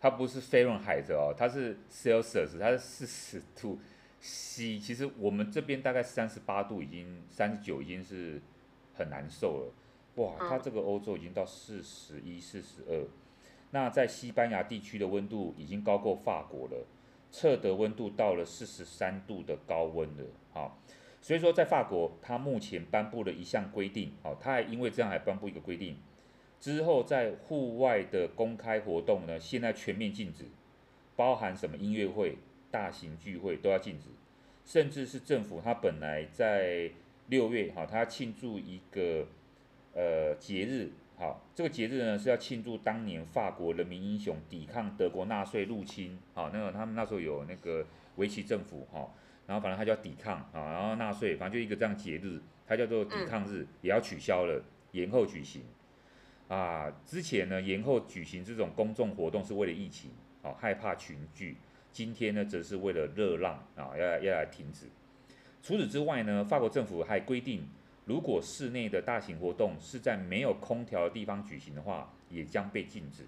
[0.00, 3.78] 它不是 Fahrenheit 哦，它是 Celsius，它是四十度。
[4.20, 8.40] C 其实我们这边大概三十八度，已经三十九已经是
[8.98, 9.72] 很难受了。
[10.16, 13.06] 哇，它这个欧洲已经到四十一、四十二。
[13.70, 16.84] 那在西班牙地区的温度已经高过法国了，
[17.30, 20.24] 测得温度到了四十三度的高温了。
[20.52, 20.78] 好，
[21.22, 24.12] 所以说在法国，它目前颁布了一项规定。
[24.22, 25.98] 好，它还因为这样还颁布一个规定，
[26.58, 30.46] 之后在户外的公开活动呢，现在全面禁止，
[31.14, 32.38] 包含什么音乐会。
[32.70, 34.10] 大型聚会都要禁止，
[34.62, 36.90] 甚至是政府，他本来在
[37.28, 39.26] 六月，哈，他要庆祝一个
[39.94, 47.86] 呃节日，好，这个节日呢是要庆祝当年法国人民英雄抵抗德国纳粹入侵，好，那个他们那时候有那个
[48.16, 49.10] 维奇政府，哈，
[49.46, 54.62] 然后反正他就要抵抗，啊，然后纳粹，反正就一个这样节日，它叫做抵抗日，也要取消了，
[54.92, 55.62] 延后举行，
[56.48, 60.10] 啊，之前呢延后举行这种公众活动是为了疫情，
[60.42, 61.56] 啊，害怕群聚。
[61.90, 64.86] 今天呢，则是为了热浪啊，要来要来停止。
[65.62, 67.68] 除此之外呢，法国政府还规定，
[68.04, 73.26] 如果室内的大型活动是在没有空调的地方举行的话，也将被禁止。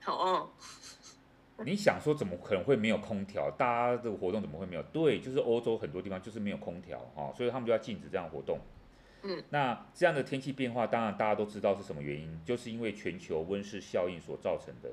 [0.00, 0.50] 好哦，
[1.64, 3.50] 你想说怎么可能会没有空调？
[3.52, 4.82] 大家这个活动怎么会没有？
[4.84, 8.58] 对，就是欧洲很多地方就是没有空调啊，所以他们就要禁止这样活动。
[9.22, 14.90] 嗯，那这样的天气变化，当然大家都知道是什么原因，就是因为全球温室效应所造成的。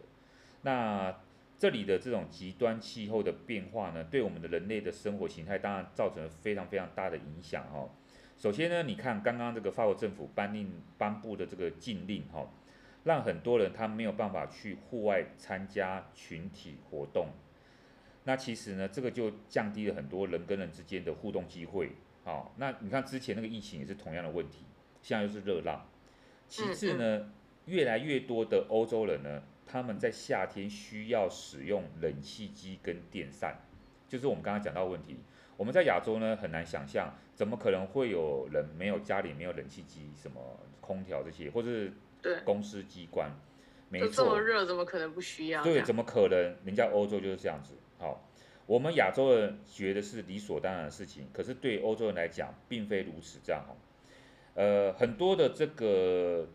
[0.62, 1.12] 那
[1.60, 7.90] 这里的这种极端气候的变化呢，对我们的人类的生活形态，当然造成了非常非常大的影响哦。
[8.38, 12.50] 首先呢，你看刚刚这个法国政府颁令颁布的这个禁令哈，
[13.04, 17.28] 让很多人他没有办法去户外参加群体活动。
[18.24, 21.92] 那其实呢，这个就降低了很多人跟人之间的互动机会。
[22.24, 24.64] 好，那你看之前那个疫情也是同样的问题，
[25.02, 25.86] 现在又是热浪。
[26.48, 27.34] 其次呢，
[27.66, 33.56] 越来越多的欧洲人呢，他们在夏天需要使用冷气机跟电扇，
[34.08, 35.20] 就是我们刚刚讲到的问题。
[35.58, 40.42] 我们在亚洲呢，很难想象，怎么可能会有人没有家里没有冷气机、什么
[40.82, 41.94] 空调这些，或是
[42.44, 43.30] 公司机关，
[43.90, 45.62] 没错，这么热，怎么可能不需要？
[45.62, 46.56] 对，怎么可能？
[46.66, 47.74] 人家欧洲就是这样子。
[48.00, 48.26] 好，
[48.66, 53.64] 我们亚洲人觉得是理所当然的事情，可是对欧洲人来讲，并非如此这样。
[54.56, 56.48] 呃，很多的这个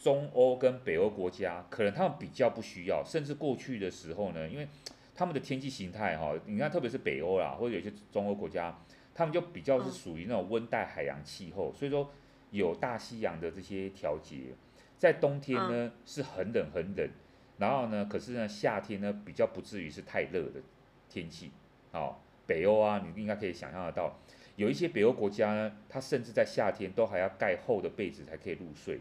[0.00, 4.68] 中欧跟北欧国家，可能他们比较不需要，甚至过去的时候呢，因为
[5.14, 8.78] 他们的天气形态哈，你看，特别是北欧啦，或者有些中欧国家，
[9.12, 12.08] 他们就比较是属于那种温带海洋气候，所以说
[12.52, 14.54] 有大西洋的这些调节，
[14.96, 17.10] 在冬天呢是很冷很冷，
[17.56, 20.60] 然后呢，可是呢夏天呢比较不至于是太热的
[21.08, 21.50] 天气。
[21.90, 24.16] 好，北欧啊，你应该可以想象得到，
[24.54, 29.00] 有一些北欧国家呢，它甚至在夏天都还要盖厚的被子才可以入睡。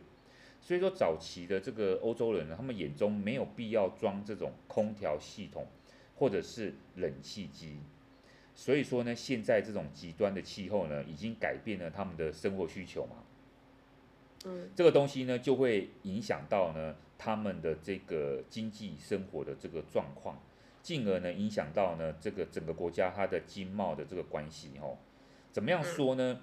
[0.68, 5.66] 所以说早期的这个欧洲人呢，他们眼中没有必要装这种空调系统。
[6.20, 7.78] 或者是冷气机，
[8.56, 13.18] 所以说呢，现在这种极端的气候呢，已经改变了他们的生活需求嘛。
[14.46, 20.42] 嗯，这个东西呢，就会影响到呢他们的这个经济生活的这个状况，
[20.82, 24.98] 进而呢影响到呢这个整个国家它的经贸的这个关系哦。
[25.52, 26.42] 怎么样说呢？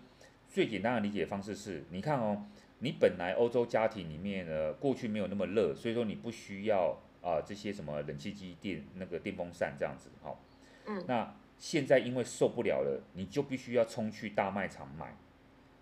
[0.48, 2.46] 最简单的理解方式是，你看哦，
[2.78, 6.98] 你本来欧洲家庭里面呢，过去没有那么热，所以说你不需要。
[7.24, 10.38] 啊，这些什么冷气机、电那个电风扇这样子，好，
[10.84, 15.16] 嗯，那现在因为受不了了，你就必须要冲去大卖场买，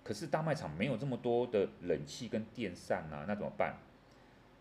[0.05, 3.75] 可是大卖场没有这么多的冷气跟电扇啊，那怎么办？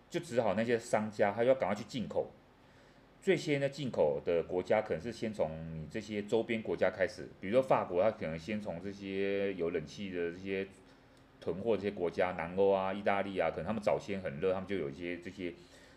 [0.10, 2.32] 就只好那些商家他要赶快去进口，
[3.22, 10.67] 最先呢进口的国家可能是先从你这些周边国家开始，比如说法国，他可能先从这些有冷气的这些
[11.42, 15.54] 囤货这些国家，南欧啊、意大利啊，可能他们早先很热，他们就有一些这些。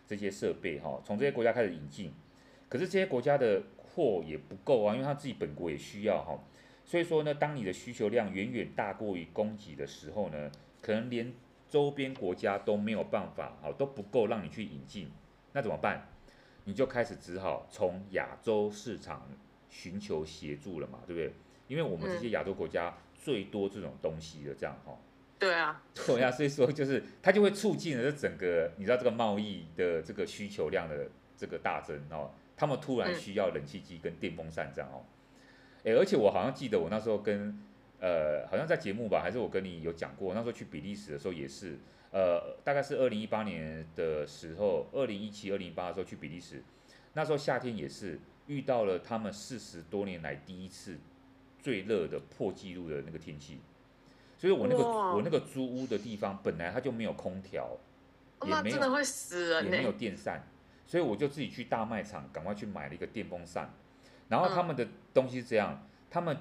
[0.07, 2.13] 这些设备哈，从这些国家开始引进，
[2.69, 6.39] 可是这些国家的货也不够啊，因为他自己本国也需要哈，
[6.85, 11.33] 所以说呢，当你的需求量远远大过于供给的时候呢，可能连
[11.67, 15.09] 周边国家都没有办法啊，都不够让你去引进，
[15.53, 16.07] 那怎么办？
[16.65, 19.27] 你就开始只好从亚洲市场
[19.71, 21.33] 寻求协助了嘛，对不对？
[21.67, 24.95] 因为我们这些亚洲国家最多这种东西的这样哈。
[25.37, 35.03] 对啊，对啊，所以说就是它就会促进了这整个，你知道这个贸易的这个需求量的这个大增哦，他们突然需要冷气机跟电风扇这样哦，
[35.83, 37.61] 哎，而且我好像记得我那时候跟
[37.99, 41.77] 呃，好像在节目吧，还是我跟你有讲过，那时候去比利时的时候也是，
[42.11, 46.63] 呃，大概是二零一八年的时候，二零一七、二零一八的时候去比利时，
[47.13, 50.97] 那时候夏天也是遇到了他们四十多年来第一次
[51.61, 53.59] 最热的破纪录的那个天气。
[54.37, 57.77] 所以我那个我那个租屋的地方本来它就没有空调，
[58.45, 58.77] 也没有
[59.63, 60.43] 也没有电扇，
[60.85, 63.73] 所以我就自己去大卖场赶快去买了一个电风扇。
[64.27, 66.37] 然后他们的东西是这样，他们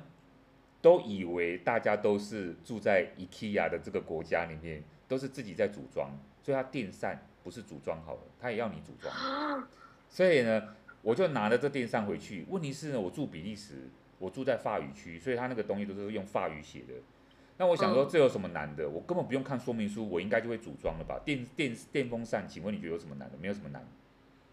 [0.82, 6.10] 都以为大家都是住在 IKEA 的这个国家里面，都是自己在组装，
[6.42, 9.68] 所以它电扇不是组装好的，它也要你组装。
[10.08, 12.44] 所以呢，我就拿了这电扇回去。
[12.48, 16.94] 问题是呢，我住比利时，我住在法语区，所以他那个东西都是用法语写的。
[17.56, 18.88] 那我想说，这有什么难的？
[18.88, 21.20] 我根本不用看说明书，我应该就会组装了吧？
[21.24, 23.38] 电电电风扇，请问你觉得有什么难的？
[23.38, 23.86] 没有什么难。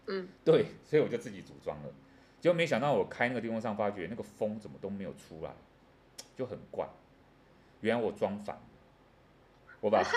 [0.06, 1.92] 嗯， 对，所以我就自己组装了。
[2.40, 5.52] 结果没想到我开那个电风扇，发觉那个风怎么都没有出来，
[6.36, 6.88] 就很怪。
[7.80, 8.62] 原来我装反了，
[9.80, 10.02] 我把。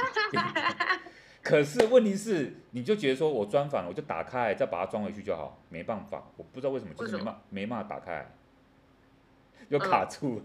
[1.42, 5.60] 可是问题是，你就觉得说我装反了，我就打开再把它装回去就好。
[5.70, 8.32] 没办法，我不知道为什么，就是没办没办法打开，
[9.70, 10.44] 又卡住了。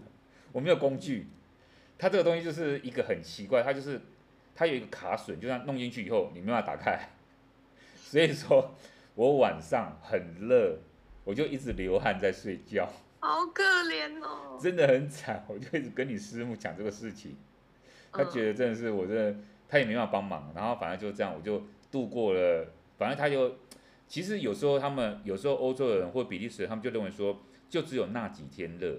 [0.51, 1.27] 我没有工具。
[2.01, 4.01] 它这个东西就是一个很奇怪，它就是
[4.55, 7.09] 它有一个卡榫，就像弄进去以后你没办法打开，
[7.95, 8.73] 所以说
[9.13, 10.79] 我晚上很热，
[11.23, 12.89] 我就一直流汗在睡觉，
[13.19, 17.37] 好可怜哦，真的很惨，我就一直跟你师母讲这个事情，
[18.11, 19.39] 他觉得真的是我真的，
[19.69, 23.57] 他也没办法帮忙，然后反正就这样，我就度过了，反正他就
[24.07, 28.97] 其实有时候他们有时候欧洲人或比利时人，他们就认为说就只有那几天热。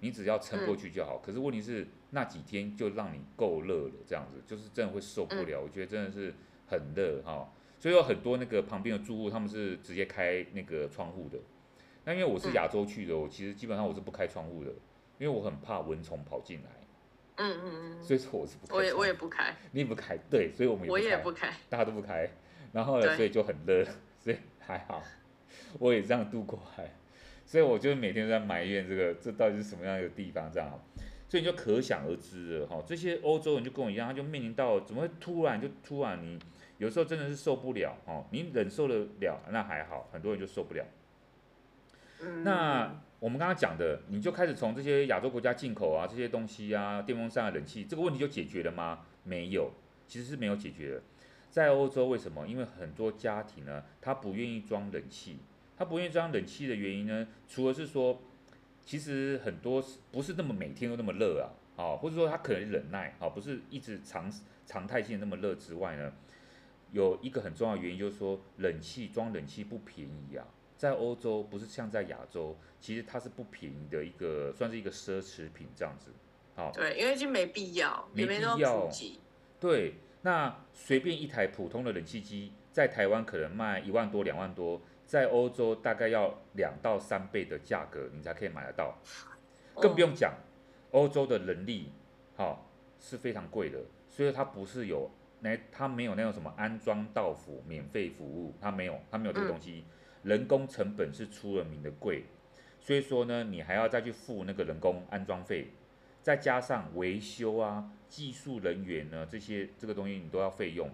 [0.00, 1.14] 你只要撑过去就好。
[1.14, 5.60] 嗯、可是问题是那几天就让你够热了，这样子就是真的会受不了。
[5.60, 6.32] 嗯、我觉得真的是
[6.68, 7.48] 很热哈、哦，
[7.78, 11.38] 所以有很多那个旁边的住户他们是直接开那个窗户的。
[12.04, 14.70] 那因为我是亚洲去的，我其实基本上我是不开窗户的，
[15.18, 16.70] 因为我很怕蚊虫跑进来。
[17.36, 18.04] 嗯嗯嗯。
[18.04, 18.74] 所以说我是不开。
[18.74, 19.52] 我也我也不开。
[19.72, 21.02] 你也不开，对，所以我们也不开。
[21.02, 21.52] 我也不开。
[21.68, 22.30] 大家都不开，
[22.72, 23.84] 然后呢，所以就很热，
[24.20, 25.02] 所以还好，
[25.80, 26.90] 我也这样度过来。
[27.46, 30.80] 所以我就每天都在埋怨这个，这到底是什么样一个地方这样？
[31.34, 32.80] 所以你就可想而知了哈。
[32.86, 36.38] 这些欧洲人就跟我一样，他就面临到怎么会突然就突然你
[36.78, 40.84] 有时候真的是受不了哈，你忍受得了那还好，很多人就受不了。
[42.44, 49.00] 那我们刚刚讲的，你就开始从这些亚洲国家进口啊这些东西啊，电风扇啊、冷气，这个问题就解决了吗？
[49.24, 49.72] 没有，
[50.06, 51.02] 其实是没有解决的。
[51.50, 52.46] 在欧洲为什么？
[52.46, 55.38] 因为很多家庭呢，他不愿意装冷气。
[55.76, 58.22] 他不愿意装冷气的原因呢，除了是说，
[58.84, 59.82] 其实很多
[60.12, 61.48] 不是那么每天都那么热啊，
[61.82, 64.30] 啊，或者说他可能忍耐，啊，不是一直常
[64.66, 66.12] 常态性那么热之外呢，
[66.92, 76.10] 有一个很重要的原因就是说，冷气装冷气不便宜啊，在欧洲不是像在亚洲，其实它是不便宜的一个，算是一个奢侈品这样子，
[76.54, 78.90] 啊，对，因为就没必要，没必要，
[79.58, 84.82] 对，那随便一台普通的冷气机在台湾可能卖一万多两万多。
[85.06, 88.98] 在欧洲大概要两到三倍的价格，你才可以买得到，
[89.74, 90.34] 更不用讲，
[90.90, 91.92] 欧洲的人力，
[92.36, 92.58] 哈、哦、
[92.98, 93.78] 是非常贵的，
[94.08, 99.84] 所以它不是有那它没有那种什么安装到府免费服务，它没有，它没有这个东西，
[100.22, 102.24] 人工成本是出了名的贵，
[102.80, 105.68] 所以说呢，你还要再去付那个人工安装费，
[106.22, 110.90] 再加上维修啊、技术人员呢这些这个东西你都要费用。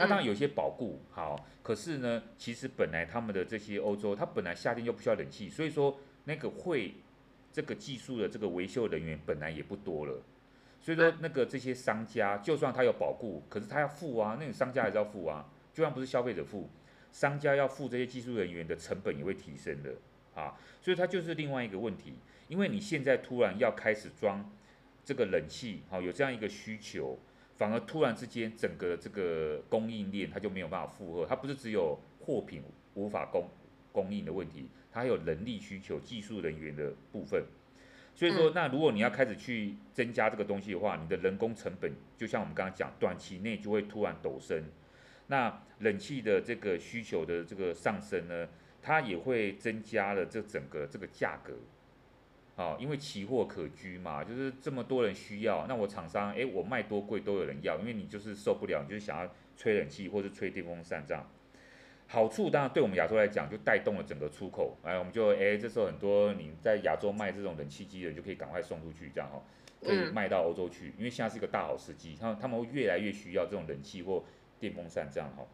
[0.00, 6.94] 那当然有些保固好，可是呢，其实本来他们的这些欧洲，它本来夏天就不需要冷气，所以说那个会
[7.52, 10.22] 这个技术的这个维修人员本来也不多了，
[10.80, 16.70] 所以说那个这些商家就算他有保固，可是他要付啊，那个商家还是要付啊，就算不是消费者付，
[17.12, 19.92] 商家要付这些技术人员的成本也会提升的
[20.34, 22.14] 啊，所以它就是另外一个问题，
[22.48, 24.50] 因为你现在突然要开始装
[25.04, 27.18] 这个冷气，好，有这样一个需求。
[27.60, 32.62] 反而突然之间，整个这个供应链它就没有办法负荷，它不是只有货品
[32.94, 33.50] 无法供
[33.92, 37.44] 供应的问题，它还有人力需求、技术人员的部分。
[38.14, 44.64] 所以说，那如果你要开始去增加这个东西的话，你的人工成本就像我们刚刚讲，短期内就会突然陡升。
[45.26, 48.48] 那冷气的这个需求的这个上升呢，
[48.80, 51.52] 它也会增加了这整个这个价格。
[52.56, 61.26] 啊，因为奇货可居嘛，就是这么多人需要，那我厂商，哎，我卖多贵都有人要，因为你就是受不了，你就是想要吹冷气或是吹电风扇这样。
[62.06, 69.40] 好处当然对我们亚洲来讲，就带动了整个出口，哎，我们就哎，这时候很多你在亚洲卖这种冷气机的，就可以赶快送出去，这样哈，
[69.80, 74.24] 可以卖到欧洲去，因为现在是一个大好时机，他们他们会越来越需要这种冷气或
[74.58, 75.46] 电风扇这样哈。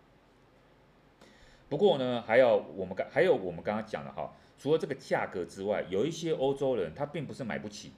[1.68, 4.32] 不过呢，还有我们刚还有我们刚刚讲的哈。
[4.58, 7.92] 除了这个价格之外，有一些欧洲人他并不是买不起，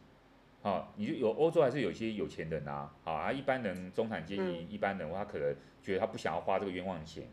[0.63, 7.29] 啊，你就有欧洲还是有些有钱人啊，啊，一般人中产阶级一般人他可能觉得他不想要花这个冤枉钱，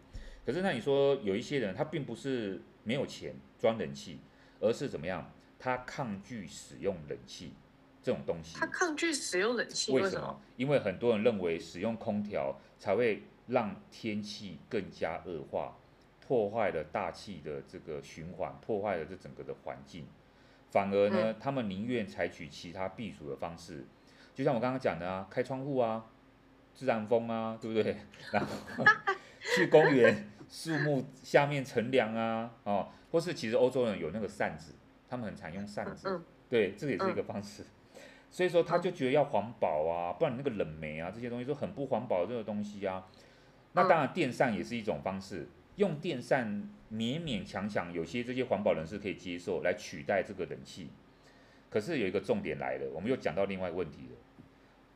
[0.45, 4.19] 可是那你说有一些人他并不是没有钱装冷气，
[4.59, 5.32] 而是怎么样？
[5.57, 7.53] 他抗拒使用冷气
[8.03, 8.55] 这种东西。
[8.59, 10.39] 他抗拒使用冷气，为什么？
[10.57, 15.76] 因为很多人认为使用空调才会让天气更加恶化。
[16.28, 20.07] 破坏了大气的这个循环，破坏了这整个的环境，
[20.71, 23.86] 反而呢，嗯、他们宁愿采取其他避暑的方式，
[24.34, 26.07] 就像我刚刚讲的啊，开窗户啊，
[26.73, 27.97] 自然风啊，对不对？
[28.34, 28.84] 然后
[29.55, 34.73] 去公园树木下面乘凉啊，哦，或是其实欧洲人有那个扇子，
[35.07, 37.63] 他们很常用扇子，对，这也是一个方式。
[38.32, 43.05] 所以说他就觉得要环保啊，不然那个冷媒啊这些东西都很不环保这个东西啊。
[43.73, 45.47] 那当然电扇也是一种方式。
[45.76, 50.89] 用电扇勉勉强强，有些这些环保人士可以接受来取代这个冷气。
[51.69, 54.15] 可是有一个重点来了，我们又讲到另外一个问题了。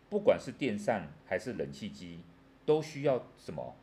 [0.09, 2.19] 不管是电扇还是冷气机，
[2.65, 3.75] 都需要什么？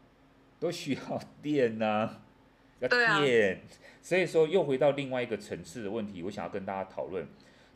[0.59, 2.23] 都需要电呐、啊，
[2.81, 3.61] 要电。
[4.01, 7.27] 所以说又回到另外一个层次的问题，我想要跟大家讨论，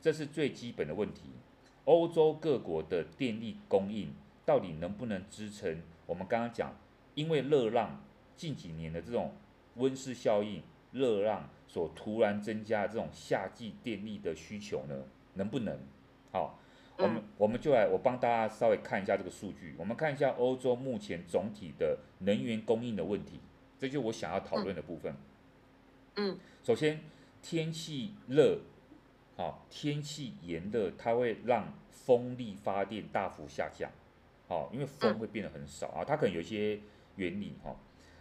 [0.00, 1.30] 这是最基本的问题。
[1.84, 4.14] 欧洲各国的电力供应
[4.46, 5.82] 到底能不能支撑？
[6.06, 6.74] 我们刚刚讲，
[7.14, 8.02] 因为热浪。
[8.40, 9.34] 近几年的这种
[9.74, 10.62] 温室效应、
[10.92, 15.78] 热浪所突然增加的这种夏季电力的需求呢，能不能？
[16.32, 16.58] 好，
[16.96, 19.74] 我们我们就来，我帮大家稍微看一下这个数据。
[19.76, 23.40] 我们看一下欧洲目前总体的能源供应的问题，
[23.78, 25.14] 这就是我想要讨论的部分。
[26.16, 27.00] 嗯，首先
[27.42, 28.60] 天气热，
[29.36, 33.90] 好，天气炎热，它会让风力发电大幅下降，
[34.48, 36.80] 好，因为风会变得很少啊，它可能有一些
[37.16, 37.76] 原理哈，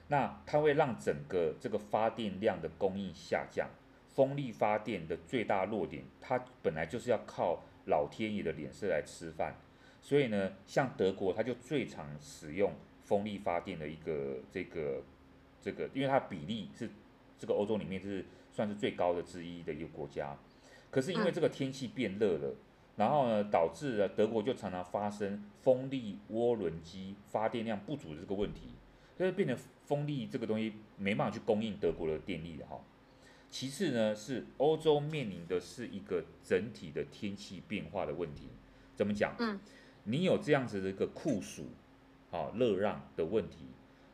[0.09, 3.69] 那它会让整个这个发电量的供应下降，
[4.09, 9.55] 风力发电的最大弱点，它本来就是要靠老天爷的脸色来吃饭，
[10.01, 15.03] 所以呢，像德国，它就最常使用风力发电的一个这个
[15.61, 16.89] 这个，因为它比例是
[17.37, 20.35] 这个欧洲里面是算是最高的之一的一个国家。
[20.91, 22.55] 可是因为这个天气变热了，
[22.95, 28.69] 然后呢，导致了德国就常常发生风力涡轮机发电量不足的这个问题，
[29.19, 32.79] 所以变成风力这个东西没办法去供应德国的电力了哈。
[33.51, 38.47] 其次呢，是欧洲面临的是一个整体的天气变化的问题。
[38.95, 39.35] 怎么讲？
[39.39, 39.59] 嗯，
[40.05, 41.67] 你有这样子的一个酷暑，
[42.31, 43.65] 啊，热让的问题，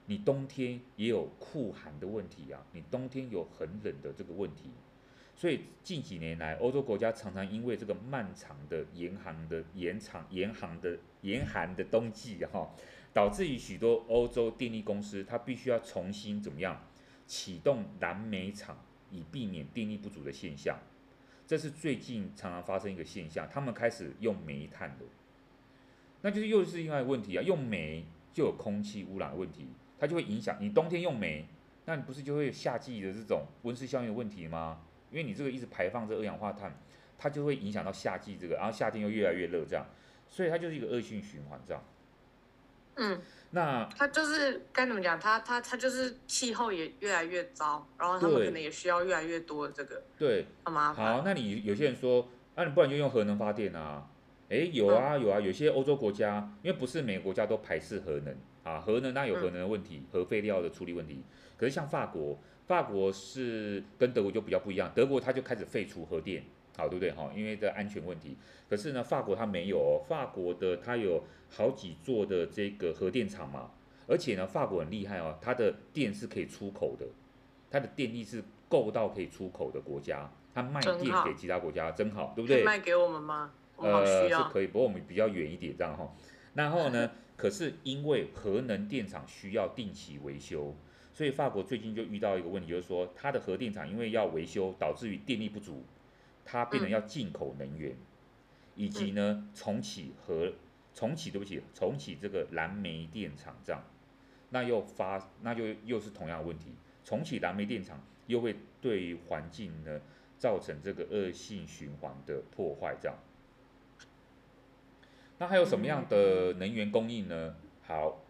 [0.08, 4.72] 你冬天也有酷寒的问题啊，你冬天有很冷的这个问题。
[5.36, 12.74] 所以近几年来，欧洲国家常常因为这个漫长的严寒的延长、严寒的严寒的冬季，哈，
[13.16, 16.86] 导致于许多欧洲电力公司，它必须要重新怎么样
[17.26, 18.78] 启动燃煤厂，
[19.10, 20.78] 以避免电力不足的现象。
[21.48, 25.06] 这是最近常常发生一个现象，他们开始用煤炭的，
[26.24, 28.04] 那就是又是另外一个问题啊，用煤
[28.34, 31.46] 就有空气污染问题，它就会影响你冬天用煤，
[31.86, 34.82] 那你不是就会有夏季的这种温室效应问题吗？
[35.10, 36.78] 因为你这个一直排放这二氧化碳，
[37.18, 39.86] 它就会影响到夏季这个，然后夏天又越来越热这样，
[40.28, 41.82] 所以它就是一个恶性循环这样。
[42.96, 43.22] 嗯，
[43.52, 45.20] 那它就是该怎么讲？
[45.20, 50.02] 它它它就是气候也越来越糟，然后他们可能也需要越来越多的这个。
[50.18, 51.18] 对，很麻烦。
[51.18, 54.08] 好，那你有些人说，那、啊、你不然就用核能发电啊？
[54.50, 61.24] 诶，有啊有啊，有些欧洲国家，因为不是每个国家都排斥核能啊，核能那有核能的问题，嗯、核废料的处理问题。
[61.58, 62.38] 可是像法国。
[62.68, 66.44] 法国是跟德国就比较不一样，德国它就开始废除核电，
[66.78, 67.12] 好，对不对？
[67.12, 68.38] 哈，因为这安全问题。
[68.70, 73.72] 可是呢，法国它没有哦，法国的它有好几座的这个核电厂嘛，
[74.08, 77.06] 而且呢，法国很厉害哦，它的电是可以出口的，
[77.70, 82.64] 它的电力是够到可以出口的国家，它卖电给其他国家，真好，对不对？
[82.64, 83.52] 卖给我们吗？
[83.78, 86.14] 我呃，是可以，不过我们比较远一点这样哈。
[86.54, 90.76] 然后呢， 可是因为核能电厂需要定期维修。
[91.14, 95.86] 所以法国最近就遇到一个问题，就是说它的核电厂因为要维修，导致于电力不足，
[96.46, 97.98] 它变成要进口能源，
[98.76, 100.54] 以及呢重启和
[100.94, 103.84] 重启对不起重启这个燃煤电厂这样，
[104.52, 110.00] 那又发那就又是同样的问题，重启燃煤电厂又会对于环境呢
[110.38, 113.18] 造成这个恶性循环的破坏这样。
[115.40, 117.56] 那还有什么样的能源供应呢？
[117.82, 118.22] 好，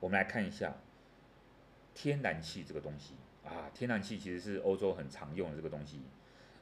[0.00, 0.76] 我们来看一下。
[1.94, 3.12] 天然气这个东西
[3.44, 6.00] 啊，天然气其实是欧洲很常用的这个东西。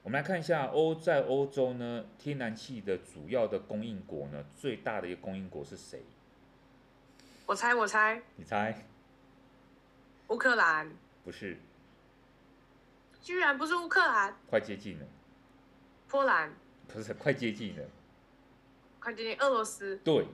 [0.02, 6.02] 我们来看一下欧在欧洲呢，天然气的主要的供应国呢，最大的一个供应国是谁？
[7.44, 8.22] 我猜，我猜。
[8.36, 8.86] 你猜？
[10.28, 10.90] 乌克兰？
[11.22, 11.58] 不是。
[13.20, 14.34] 居然不是乌克兰？
[14.48, 15.06] 快接近了。
[16.08, 16.54] 波兰？
[16.88, 17.84] 不是，快接近了。
[18.98, 19.96] 快接近俄罗斯？
[19.98, 20.26] 对，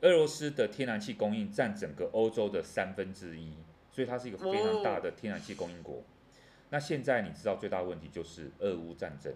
[0.00, 3.54] 俄罗斯的天然气供应占整个欧洲的三分之一。
[3.92, 6.02] 所以它是一个非常大的天然气供应国。
[6.74, 9.32] 那现在你知道最大的问题就是俄乌战争，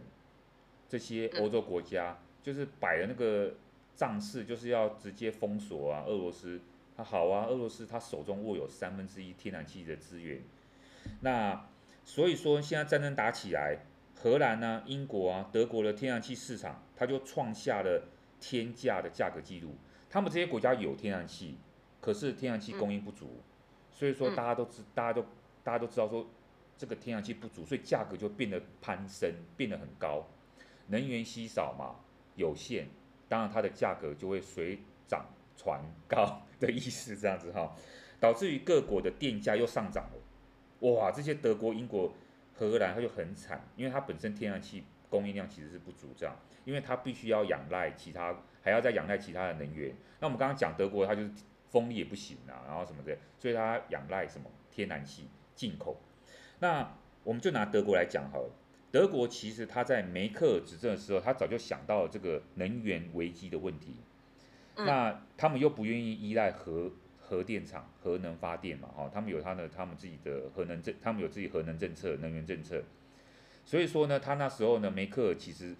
[0.88, 3.54] 这些欧洲国家就是摆了那个
[3.94, 6.02] 仗势，就是要直接封锁啊。
[6.04, 6.60] 俄罗斯，
[6.96, 10.42] 它好啊，俄罗斯他手中握有三分之一天然气的资源。
[11.20, 11.64] 那
[12.04, 13.86] 所以说现在战争打起来，
[14.16, 18.08] 荷兰啊、英国啊、德国的天然气市场，它就创下了
[18.40, 19.76] 天价的价格记录。
[20.10, 21.56] 他们这些国家有天然气，
[22.00, 23.30] 可是天然气供应不足。
[23.92, 25.24] 所以说，大家都知，大家都
[25.62, 26.26] 大家都知道说，
[26.78, 30.24] 这个天然气不足，所以价格就变得攀升，变得很高。
[30.86, 31.96] 能源稀少嘛，
[32.36, 32.86] 有限，
[33.28, 35.26] 当然它的价格就会水涨
[35.56, 37.74] 船高的意思，这样子哈，
[38.20, 40.88] 导致于各国的电价又上涨了。
[40.88, 42.14] 哇，这些德国、英国、
[42.54, 49.92] 荷兰它就很惨，因为它本身天然气供应量其实是不足，这样，因为它必须要仰赖其他，还要再仰赖其他的能源。
[50.20, 51.30] 那我们刚刚讲德国，它就是。
[51.70, 56.00] 风力也不行啊，然后什么的，所以它仰赖什么天然气进口。
[56.60, 56.94] 那
[57.24, 58.50] 我们就拿德国来讲好了，
[58.90, 63.96] 德国其实他在梅克尔执政的时候，他早就想到了这个能源危机的问题。
[64.76, 72.82] 那他们又不愿意依赖核核电厂、核能发电嘛，哈，他们有他的他们自己的核能政，他们有自己核能政策、能源政策。
[73.64, 75.74] 所以说呢，他那时候呢，梅克尔其实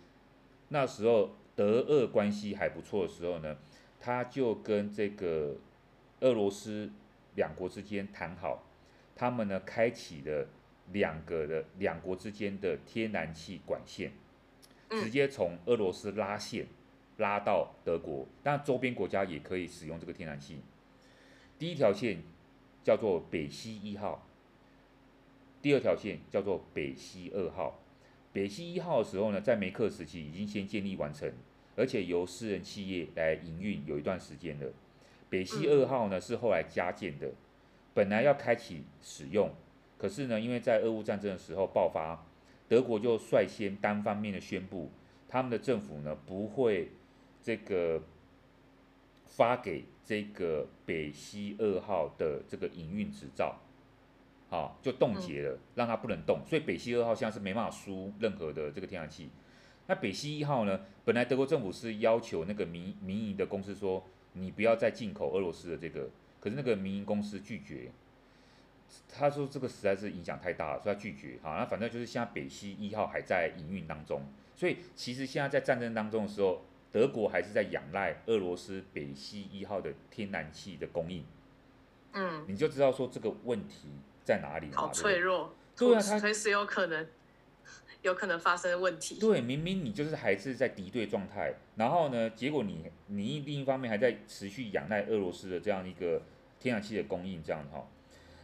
[0.69, 3.57] 那时候德俄关系还不错的时候呢，
[4.01, 5.57] 他就跟这个。
[6.21, 6.91] 俄罗斯
[7.37, 8.67] 两国之间谈好，
[9.15, 10.49] 他们呢开启了
[10.93, 14.13] 两个的两国之间的天然气管线。
[14.91, 16.67] 直接从俄罗斯拉线
[17.19, 20.61] 拉到德国，当然周边国家也可以使用这个天然气。
[21.59, 22.23] 第一条线
[22.83, 24.27] 叫做北溪一号，
[25.61, 27.79] 第二条线叫做北溪二号。
[28.33, 31.31] 北溪一号的时候呢，在梅克时期已经先建立完成，
[31.77, 34.73] 而且由私人企业来营运有一段时间了。
[35.29, 37.33] 北溪二号呢是后来加建的，
[37.93, 39.53] 本来要开启使用，
[39.99, 42.25] 可是呢，因为在俄乌战争的时候爆发，
[42.69, 44.91] 德国就率先单方面的宣布，
[45.29, 46.93] 他们的政府呢不会
[47.43, 48.01] 这个
[49.27, 53.61] 发给这个北溪二号的这个营运执照。
[54.49, 59.29] 好，就冻结了，让它不能动，所以北溪二号现在是没办法输任何的这个天然气。
[59.87, 60.81] 那北溪一号呢？
[61.05, 66.09] 本来德国政府是要求那个民民营的公司说，你不要再进口俄罗斯的这个，
[66.41, 67.91] 可是那个民营公司拒绝，
[69.09, 71.39] 他说这个实在是影响太大了，所以他拒绝。
[71.43, 74.23] 好，那反正就是现在北溪一号还在营运当中，
[74.55, 76.63] 所以其实现在在战争当中的时候，
[76.93, 81.25] 德国还是在仰赖俄罗斯北溪一号的天然气的供应。
[82.13, 83.89] 嗯，你就知道说这个问题。
[84.29, 84.69] 在哪里？
[84.75, 87.09] 好脆弱，对啊，它随时有可能，
[88.03, 89.19] 有可能发生问题。
[89.19, 96.21] 对，明明你就是还是在敌对状态，然后呢，结果你你另一方面还在持续仰赖俄罗斯的这样一个
[96.61, 97.89] 天然气的供应，这样哈。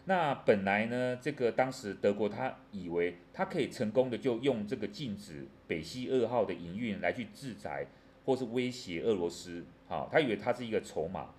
[0.06, 7.86] 那本来呢，这个当时德国他以为他可以成功的就用这个禁止北溪二号的营运来去制裁
[8.24, 11.30] 或是威胁俄罗斯，好，他以为他是一个筹码。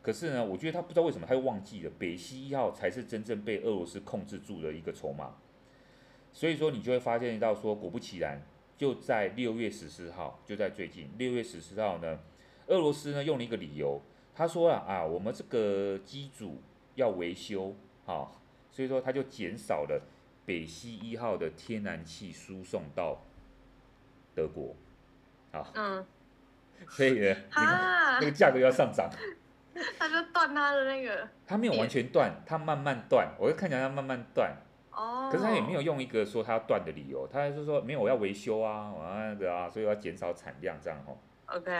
[0.00, 5.34] 可是呢，我觉得他不知道为什么他又忘记了北溪一号才是真正被俄罗斯控制住的一个筹码。
[6.32, 8.40] 所以说你就会发现到说，果不其然，
[8.78, 12.20] 就在六月十四号，就在最近六月十四号呢，
[12.68, 14.00] 俄罗斯呢用了一个理由，
[14.34, 16.62] 他说了啊，我们这个机组
[16.94, 17.74] 要维修，
[18.06, 18.40] 好，
[18.70, 20.00] 所以说它就减少了
[20.46, 23.18] 北溪一号的天然气输送到
[24.34, 24.74] 德国，
[25.52, 26.06] 好，嗯，
[26.88, 29.10] 所以呢， 那个价格要上涨。
[29.98, 34.56] 他就断他的那个，他没有完全断，他慢慢断，我就看起来他慢慢断。
[34.90, 35.28] 哦。
[35.30, 41.18] 可是他也没有用一个说他要断的理由，他还是说没有，我要维修啊，我那个啊，所以要减少产量这样吼。
[41.46, 41.72] OK。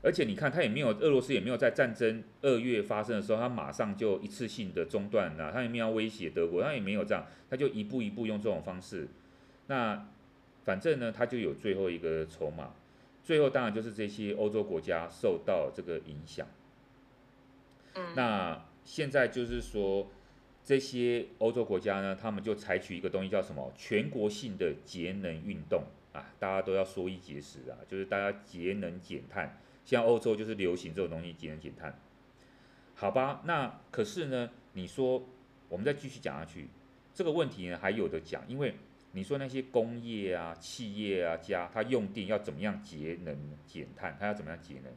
[0.00, 9.08] 而且你看，他也没有，俄罗斯也没有在战争二月发生的时候，他马上就一次性的中断啊，他也没有威胁德国，他也没有这样，他就一步一步用这种方式。
[9.66, 10.06] 那
[10.64, 12.74] 反正呢，他就有最后一个筹码，
[13.24, 16.46] 最后当然就是这些欧洲国家受到这个影响。
[18.14, 20.08] 那现在就是说，
[20.62, 23.72] 这些欧洲国家呢，他们就采取一个东西叫什么？
[23.76, 25.82] 全国性的节能运动
[26.12, 29.60] 啊，大家都要缩衣节食啊，就是大家节能减碳。
[29.84, 31.98] 像欧洲就是流行这种东西，节能减碳。
[32.94, 35.22] 好吧，那可是呢，你说
[35.68, 36.68] 我们再继续讲下去，
[37.14, 38.74] 这个问题呢还有的讲，因为
[39.12, 43.36] 你说那些工业啊、企业啊家，它用电要怎么样节能
[43.66, 44.16] 减碳？
[44.20, 44.92] 它要怎么样节能？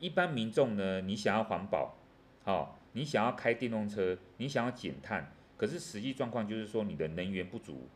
[0.00, 1.96] 一般民众呢，你想要环保。
[2.42, 7.88] 好、你想要开电动车，你想要减碳，可是实际状况就是说你的能源不足。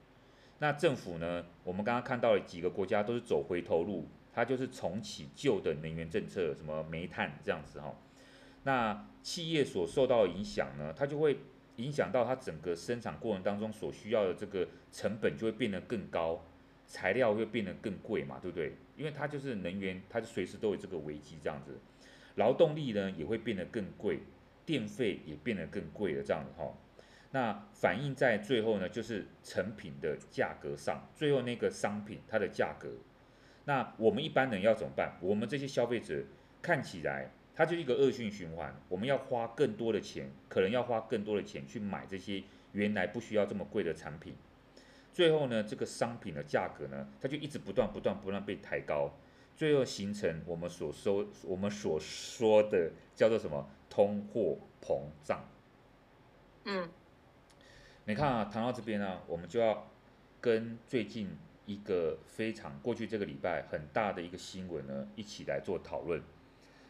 [0.60, 1.44] 那政府呢？
[1.62, 7.94] 我们刚刚看到了几个国家都是走回头路，它就是重启旧的能源政策，什么煤炭这样子哈、
[8.64, 11.38] 那企业所受到的影响呢，它就会
[11.76, 16.44] 影响到它整个生产过程当中所需要的这个成本就会变得更高，
[16.86, 18.74] 材料会变得更贵嘛，对不对？
[18.96, 21.78] 因为它就是能源，它就随时都有这个危机这样子，
[22.34, 24.20] 劳动力呢也会变得更贵。
[24.66, 26.70] 电费也变得更贵了，这样子哈，
[27.30, 32.88] 那反映在最后呢，就是成品的价格上，最后那个商品它的价格，
[33.64, 35.16] 那我们一般人要怎么办？
[35.20, 36.24] 我们这些消费者
[36.62, 44.34] 看起来，它就是一个恶性循环，我们要花更多的钱，可能要花更多的钱去买这些原来不需要这么贵的产品，
[45.12, 49.10] 最后呢，这个商品的价格呢，它就一直不断不断不断被抬高，
[49.54, 53.68] 最后形成我们所说我们所说的叫做什么？
[53.90, 55.44] 通货膨胀，
[56.66, 56.88] 嗯，
[58.08, 59.86] 你看啊，谈到这边呢，我们就要
[60.40, 61.28] 跟最近
[61.66, 66.22] 一个非常过去这个礼拜很大的一个新闻呢，一起来做讨论。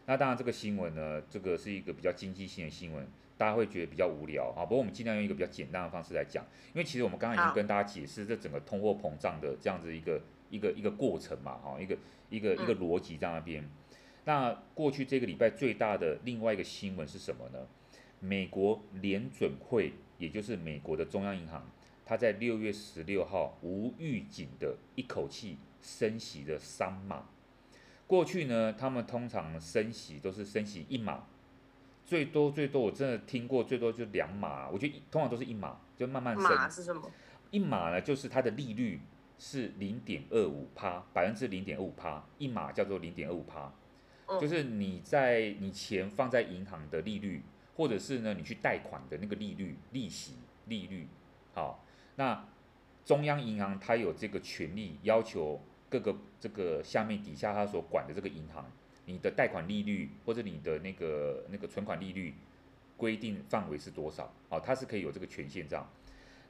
[0.07, 3.05] 那当然，这个新闻呢，这个是一个比较经济性的新闻，
[3.37, 4.63] 大家会觉得比较无聊啊。
[4.63, 11.99] 不过我们尽量用一个比较简单的方式来讲，因为其实我们刚刚已经跟大家解释这整个通货膨胀的这样子一个一个一个过程嘛，哈，一个
[12.31, 13.69] 一个一个逻辑在那边。
[14.25, 17.67] 那过去这个礼拜最大的另外一个新闻是什么呢？
[18.21, 21.67] 美国联准会，也就是美国的中央银行，
[22.05, 27.27] 它在六月十六号无预警的一口气升息了三码。
[28.07, 31.27] 过去呢，他们通常升息都是升息一码，
[32.07, 36.45] 最多最多我真的听过最多就两码，我觉得通常都是一码，就慢慢升。
[36.45, 37.11] 码是什么？
[37.51, 39.01] 一码呢，就是它的利率
[39.39, 43.73] 是零点二五趴，百分之零点二五趴，一码叫做零点二五趴，
[44.41, 47.43] 就是你在你钱放在银行的利率，
[47.79, 50.35] 或者是呢你去贷款的那个利率，利息
[50.67, 51.07] 利率，
[51.55, 51.85] 好，
[52.17, 52.45] 那
[53.05, 58.69] 中央银行它有这个权利要求各个这个下面底下它所管的这个银行，
[59.07, 62.35] 你的贷款利率或者你的那个那个存款利率
[62.97, 64.35] 规定范围是多少？
[64.49, 65.89] 好，它是可以有这个权限这样。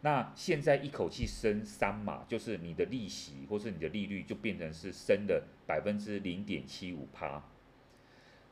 [0.01, 7.43] 那现在一口气升三码，就是你的利息或是你的利率就变成是升了百分之零点七五趴。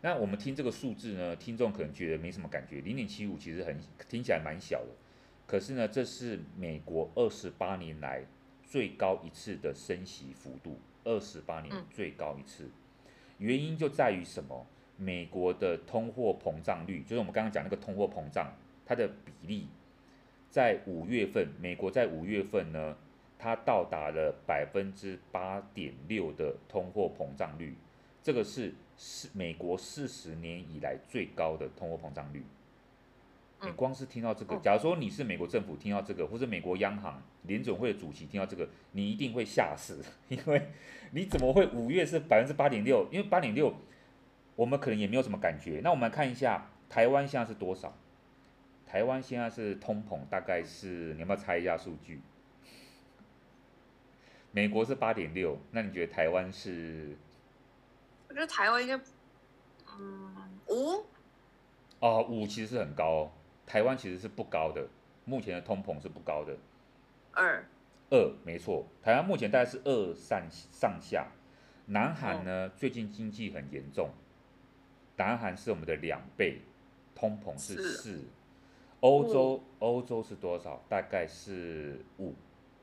[0.06, 3.76] 那我们听这个数字呢，听众可能觉得没什么感觉，零点七五其实很
[4.08, 4.90] 听起来蛮小的。
[5.48, 8.22] 可是呢，这是美国二十八年来
[8.62, 12.70] 最高一次的升息幅度，二十八年最高一次。
[13.38, 14.64] 原因就在于什么？
[14.96, 18.54] 美国的通货膨胀率，就是我们刚刚讲那个通货膨胀，
[18.84, 19.66] 它的比例。
[20.48, 22.96] 在五月份，美国在五月份呢，
[23.36, 27.74] 它到达了百分之八点六的通货膨胀率，
[28.22, 32.44] 这个是是美国四十年以来最高的通货膨胀率。
[33.62, 40.68] 你光是听到这个，假如说你是美国政府听到这个，或者美国央行联准会的主席听到这个，你一定会吓死， 因为
[41.12, 43.08] 你怎么会五月是百分之八点六？
[43.10, 43.74] 因为八点六，
[44.56, 45.80] 我们可能也没有什么感觉。
[45.82, 47.96] 那我们来看一下台湾现在是多少？
[48.86, 52.20] 台湾现在是通膨，大概是你要不要猜一下数据？
[54.52, 57.16] 美国是八点六，那你觉得台湾是？
[58.36, 59.00] 我觉得台湾应该，
[59.98, 60.30] 嗯，
[60.68, 61.06] 五。
[62.00, 63.30] 哦，五其实是很高哦，
[63.64, 64.86] 台湾其实是不高的，
[65.24, 66.54] 目前的通膨是不高的。
[67.32, 67.64] 二。
[68.10, 71.28] 二，没错，台湾目前大概是二上上下。
[71.86, 74.10] 南韩呢，最近经济很严重，
[75.16, 76.60] 南韩是我们的两倍，
[77.14, 78.20] 通膨是四。
[79.00, 80.84] 欧洲，欧洲是多少？
[80.90, 82.34] 大概是五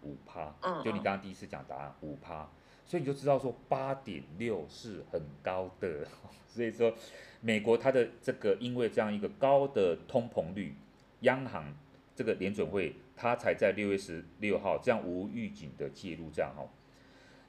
[0.02, 0.52] 五趴。
[0.84, 2.50] 就你刚刚第一次讲答案五趴，
[2.94, 6.06] 所以你就知道说八点六是很高的。
[6.48, 6.94] 所以说，
[7.42, 10.76] 美国它的这个因为这样一个高的通膨率，
[11.22, 11.74] 央行
[12.16, 16.70] 这个联准会它才在六月十六号这样无预警的介入这样哈。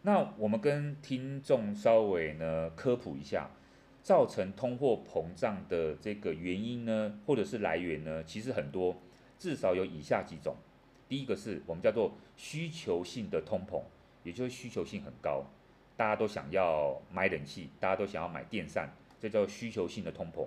[0.00, 3.50] 那我们跟听众稍微呢科普一下。
[4.02, 8.94] 造成通货膨胀的这个原因呢，或者是来源呢，其实很多，
[9.38, 10.54] 至少有以下几种。
[11.08, 13.80] 第一个是我们叫做需求性的通膨，
[14.24, 15.44] 也就是需求性很高，
[15.96, 20.44] 大家都想要买冷气，大家都想要买电扇，这叫需求性的通膨。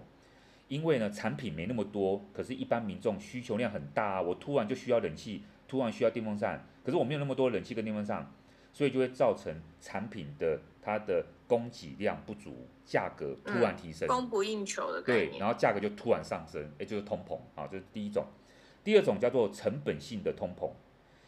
[0.68, 8.30] 因为呢，产品没那么多，可是一般民众需求量很大，我突然就需要冷气，突然需要电风扇，可是我没有那么多冷气跟电风扇，
[8.74, 12.68] 所以就会造成产品的它的供给量不足。
[12.88, 18.26] 价格突然提升，嗯，供不应求的对，然后价格就突然上升，也就是通膨啊，这是第一种。
[18.82, 20.72] 第二种叫做成本性的通膨，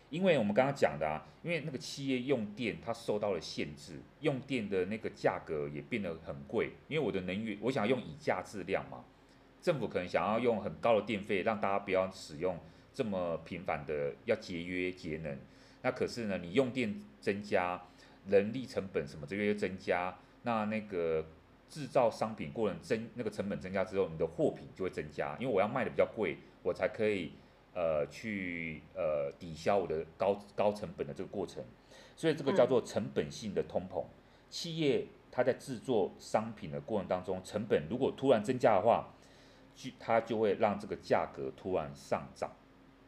[0.09, 9.03] 因为我们刚刚讲的啊，因为那个企业用电它受到了限制，用电的那个价格也变得很贵，因为我的能源我想要用以价质量嘛，
[9.61, 12.57] 政府可能想要用很高的电费让大家不要使用
[12.93, 15.37] 这么频繁的，要节约节能。
[15.81, 17.81] 那可是呢，你用电增加，
[18.27, 21.25] 人力成本什么这些增加，那那个。
[21.69, 27.33] 制造商品过程增那个成本增加之后，你的货品就会增加，因为我要卖的比较贵，我才可以
[27.79, 31.63] 呃去呃抵消我的高高成本的这个过程，
[32.17, 34.03] 所以这个叫做成本性的通膨。
[34.49, 39.13] 企业它在制作商品的过程当中，成本如果突然增加的话，
[39.73, 42.51] 就它就会让这个价格突然上涨。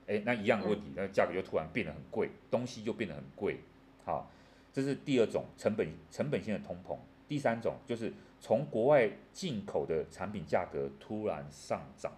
[0.06, 3.60] 诶，那一样的问题，那价格就突然变得很贵，东西就变得很贵。
[4.06, 4.32] 好，
[4.72, 6.98] 这是第二种成本成本性的通膨。
[7.28, 8.14] 第三种就是。
[8.44, 12.12] 从国外进口的产品价格突然上涨，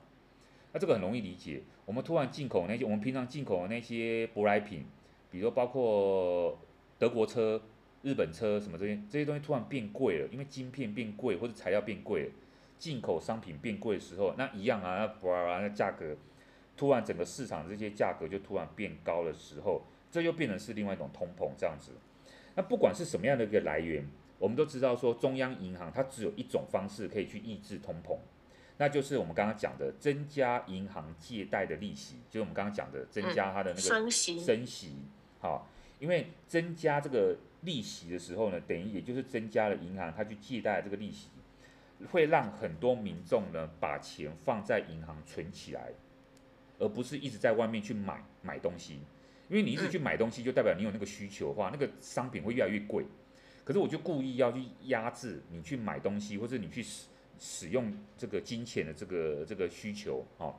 [0.74, 1.62] 那这个很容易理解。
[1.86, 4.84] 我们突然进口那些我们平常进口的那些舶来品，
[5.32, 6.58] 比如包括
[7.00, 7.62] 德国车、
[8.02, 12.32] 日本车什么这些这些东西突然变贵了，因为晶片变贵或者材料变贵了，
[12.78, 16.16] 进口商品变贵的时候，那一样啊，那哇哇那价格
[16.76, 21.92] 突然整个市场这些价格就突然变高的时候，这就变成是另外一种通膨这样子。
[22.56, 24.06] 那不管是什么样的一个来源。
[24.40, 28.18] 我们都知道，说中央银行它只有一种方式可以去抑制通膨，
[28.78, 34.40] 那就是我们刚刚讲的增加银行借贷的利息，就是我们刚刚讲的增加它的那个升息。
[34.40, 34.96] 升息，
[35.40, 35.70] 好，
[36.00, 41.30] 因为增加这个利息的时候呢，等于也就是增加了银行它去借贷这个利息，
[42.12, 45.92] 会让很多民众呢把钱放在银行存起来，
[46.80, 49.00] 而不是一直在外面去买买东西，
[49.50, 53.06] 因为你一直去买东西，就代表你有那个需求的话，那个商品会越来越贵。
[53.64, 56.84] 可是我就故意要去压制你去买东西，或者你去
[57.40, 60.54] 使使用这个金钱的这个这个需求啊。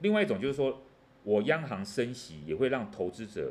[0.00, 0.82] 另外一种就是说，
[1.22, 3.50] 我央行升息也会让投资者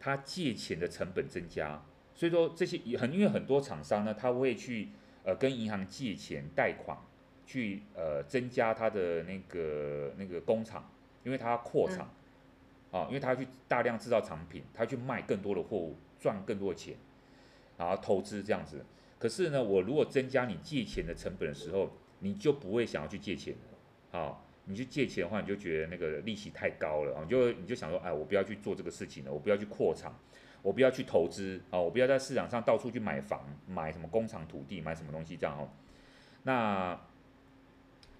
[0.00, 1.84] 他借钱的成本增加，
[2.14, 4.88] 所以说这些很因为很多厂商呢，他会去
[5.22, 6.96] 呃跟银行借钱贷款，
[7.44, 10.90] 去呃增加他的那个那个工厂，
[11.24, 12.10] 因为他要扩厂，
[12.90, 16.96] 啊，因为他去大量制造产品，他去卖更多的货物，赚更多的钱，
[17.76, 18.82] 然后投资这样子。
[19.18, 21.90] 可是呢，我如果增加你借钱的成本的时候，
[22.20, 23.54] 你就不会想要去借钱
[24.12, 24.38] 了，啊。
[24.70, 30.14] 你去借钱的话，你就觉得那个利息太高了啊，你就你就想说，哎，我不要去做这个事情了，我不要去扩厂，
[30.60, 35.70] 我不要去投资啊，我不要在市场上到处去买房、买什么工厂土地、买什么东西这样哦。
[36.42, 37.00] 那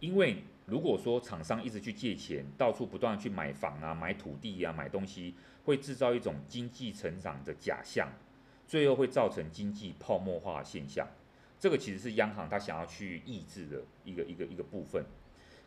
[0.00, 5.34] 因为如果说厂商一直去借钱，到处不断去买房啊、买土地啊、买东西，
[5.64, 8.08] 会制造一种经济成长的假象，
[8.68, 11.08] 最后会造成经济泡沫化现象。
[11.58, 15.04] 这个其实是央行它想要去抑制的一个一个一个部分。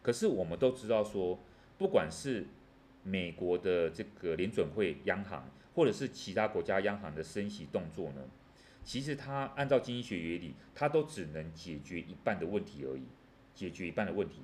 [0.02, 1.38] 可是我们都知道说，
[1.78, 2.46] 不管是
[3.04, 8.22] 美国的这个联准会央行，或者是其他国家央行的升息动作呢，
[8.86, 13.04] 其实它按照经济学原理，它都只能解决一半的问题而已，
[13.54, 14.42] 解决一半的问题。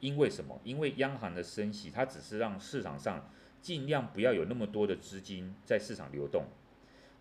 [0.00, 0.60] 因为什么？
[0.64, 3.30] 因为央行的升息，它只是让市场上
[3.60, 6.44] 尽量不要有那么多的资金在市场流动。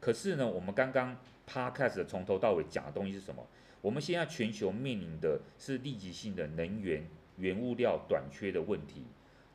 [0.01, 3.47] 可是呢，我们刚刚 Podcast 从头到尾讲的东西是什么？
[3.81, 7.07] 我们现在全球面临的是立即性的能源。
[7.37, 9.03] 原物料短缺的问题，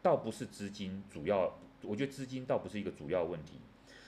[0.03, 3.61] 倒不是资金主要，我觉得资金倒不是一个主要问题。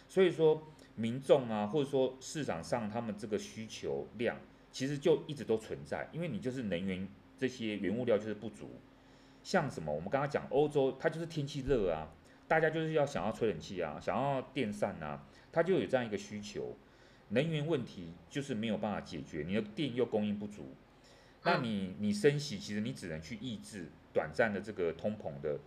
[0.08, 0.66] 所以说，
[0.96, 4.36] 民众啊，或者说市场上他们这个需求量，
[4.72, 8.70] 其实就一直都存在，因为你就是能源这些原物料就是不足。
[9.44, 12.10] 像什么，我们刚刚讲欧洲，它就是天气热啊，
[12.48, 15.24] 大家就是要想要吹冷气啊，想要电扇啊，
[15.58, 16.76] 它就有这样一个需求。
[17.30, 20.72] 能源问题就是没有办法解决，你的电又供应不足。
[21.42, 25.58] 那你你升息，其实你只能去抑制短暂的这个通膨的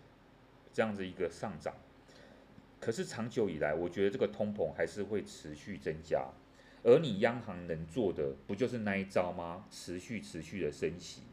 [0.71, 1.75] 这样子一个上涨，
[2.79, 6.29] 可是长久以来，我觉得这个通膨还是会持续增加，
[6.83, 9.65] 而你央行能做的不就是那一招吗？
[9.69, 11.23] 持续持续的升息，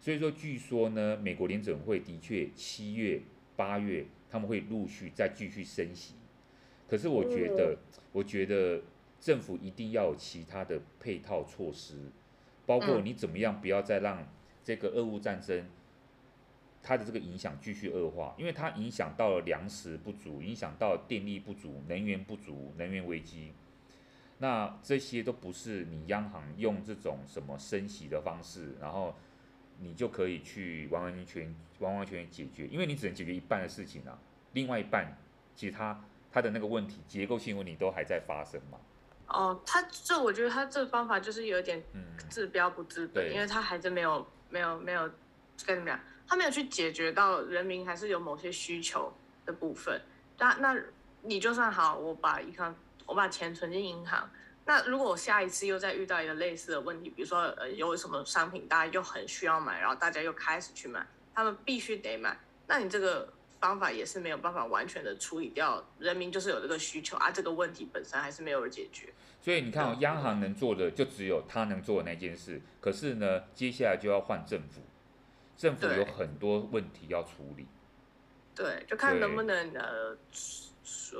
[0.00, 3.22] 所以说据说呢，美国联准会的确七月、
[3.54, 6.14] 八月他们会陆续再继续升息，
[6.90, 7.78] 可是我觉得，
[8.10, 8.82] 我觉得
[9.20, 12.10] 政府一定要有其他的配套措施。
[12.66, 14.26] 包括你怎么样，不要再让
[14.62, 15.66] 这个俄乌战争
[16.82, 23.52] 它的这个影响继续恶化，因为它影响到了粮食不足，影响到电力不足、能源不足、能源危机。
[24.38, 29.14] 那这些都不是你央行用这种什么升息的方式，然后
[29.78, 34.18] 你就可以去完完全全、完完全全解决，因为你只能解决一半的事情啊，
[34.52, 35.16] 另外一半
[35.54, 36.04] 其他它
[36.42, 38.78] 的那个问题、结构性问题都还在发生嘛。
[39.28, 41.82] 哦，他这我觉得他这方法就是有点
[42.28, 45.08] 治标不治本，嗯、因为他还是没有没有没有
[45.64, 49.12] 跟你们讲，他没有去解决到人民还是有某些需求
[49.46, 50.00] 的部分。
[50.36, 50.76] 那那
[51.22, 52.74] 你就算好，我把银行
[53.06, 54.28] 我把钱存进银行，
[54.64, 69.12] 那如果我下一次又再遇到一个类似的问题，比如说呃有什么商品大家又很需要买，然后大家又开始去买，他们必须得买，那你这个方法也是没有办法完全的处理掉人民就是有这个需求啊，这个问题本身还是没有解决。
[69.40, 72.60] 所以你看哦，央行能做的就只有他能做的那件事。
[72.80, 74.80] 可是呢，接下来就要换政府，
[75.56, 77.66] 政府有很多问题要处理。
[78.54, 80.16] 对，就看能不能呃，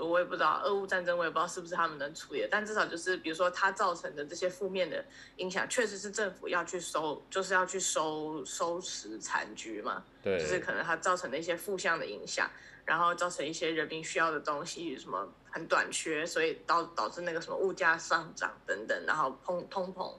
[0.01, 2.49] 我也不知道俄乌战争，我也不知道是不是他们能处理的。
[2.51, 5.05] 但至少就是，比如说它造成的这些负面的
[5.37, 10.03] 影响，确实是政府要去收，就是要去收收拾残局嘛。
[10.23, 12.51] 对，就是可能它造成的一些负向的影响。
[12.87, 20.13] 然后造成一些人民需要的东西什么很短缺，所以导导致那个什么物价上涨等等，然后通通膨，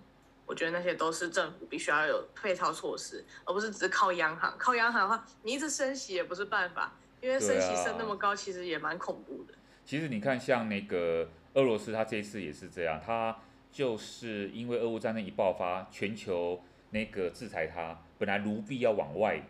[0.45, 4.55] 我觉得那些都是政府必须要有配套措施，而不是只是靠央行。
[4.57, 9.53] 靠央行的话，你一直升息也不是办法，因为升息升那么高，其实也蛮恐怖的。
[9.85, 13.37] 其实你看，像那个俄罗斯，他这一次也是这样，他
[13.71, 19.41] 就是因为俄乌战争一爆发，全球那个制裁他，本来卢币要往外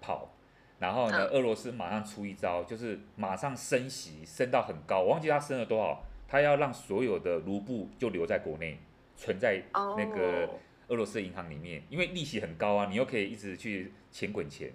[0.00, 0.34] 跑。
[0.78, 8.78] 然后呢，俄罗斯马上出一招，就是马上升息，升到很高，我忘记他升了多少，他要让所有的卢布就留在国内，
[9.14, 10.48] 存在那个
[10.88, 14.72] 俄罗斯银行里面，因为利息很高啊，你又可以一直去钱滚钱。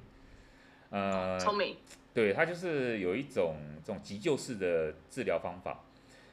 [0.91, 1.75] 呃，聪明。
[2.15, 5.83] 对，它就是有一种这种急救式的治疗方法。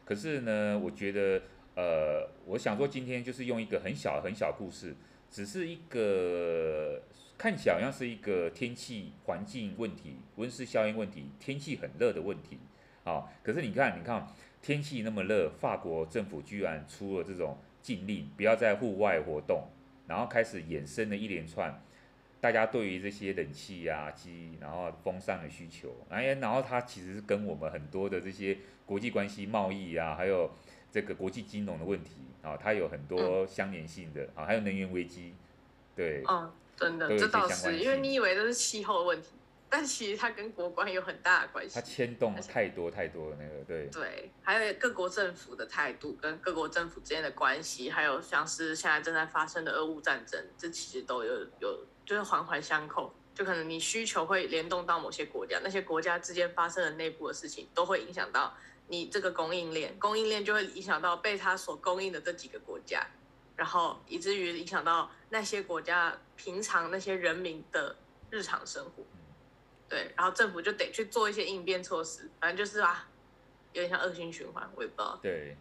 [0.07, 1.43] 可是呢，我觉得，
[1.75, 4.95] 呃，我想说今天就是用一个很小很小的故事，
[5.31, 7.03] 只是一个。
[7.39, 12.57] 看起来好像是一个天气环境问题、温室效应问题、天气很热的问题，
[13.03, 14.29] 啊，可是你看，你看
[14.61, 19.65] 天气那么热，法国政府居然出了这种禁令，不要在户外活动，
[20.07, 21.83] 然后开始衍生了一连串
[22.43, 30.51] 大家对于这些冷气啊、机，然后风扇的需求，哎，然后它其实是跟我们很多的这些国际关系、贸易啊，还有
[30.91, 35.37] 这个国际金融的问题啊，它有很多相连性的啊，还有能源危机，
[35.95, 39.29] 对，嗯，真的，这倒是，因为你以为这是气候的问题。
[39.71, 58.55] 但其实它跟国关有很大的关系，它牵动太多太多的那个，对对，还有各国政府的态度跟各国政府之间的关系，还有像是现在正在发生的俄乌战争，这其实都有有就是环环相扣，就可能你需求会联动到某些国家，那些国家之间发生的内部的事情，都会影响到
[58.89, 63.07] 你这个供应链，供应链就会影响到被它所供应的这几个国家，
[63.57, 67.97] 然后以至于影响到那些国家平常那些人民的
[68.31, 69.05] 日常生活。
[69.89, 73.07] 对，然后政府就得去做一些应变措施，反正就是啊，
[73.73, 75.19] 有点像恶性循环，我也不知道。
[75.23, 75.55] 对，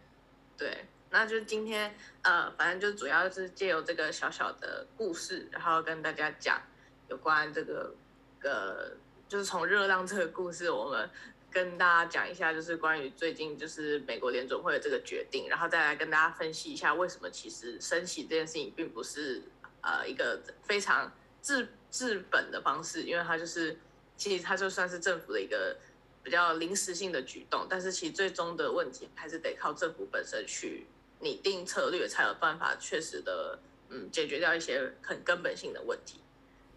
[0.62, 1.92] 对，那就今天
[2.22, 6.62] 呃，反正就主要是借由这个小小的故事，然后跟大家讲
[7.08, 7.92] 有关这个
[8.44, 8.92] 呃，
[9.28, 11.10] 就是从热浪这个故事，我们
[11.50, 19.42] 跟大家讲一下，就是关于最近就是美国联准会的这个决定，然后再来跟大家分析一下为什么其实升息这件事情并不是
[19.80, 23.76] 呃一个非常治治本的方式，因为它就是。
[24.14, 25.76] 其实它就算是政府的一个
[26.22, 30.86] 比较临时性的举动，但是其实最终的问题还是得靠政府本身去
[31.20, 33.58] 拟定策略，才有办法确实的
[33.88, 36.20] 嗯解决掉一些很根本性的问题。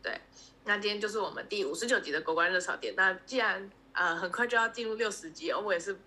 [0.02, 0.20] 对，
[0.64, 2.94] 那今天就是我们第五十九集的国关热炒点。
[2.96, 5.98] 那既然呃很快就要进入六十集，我也是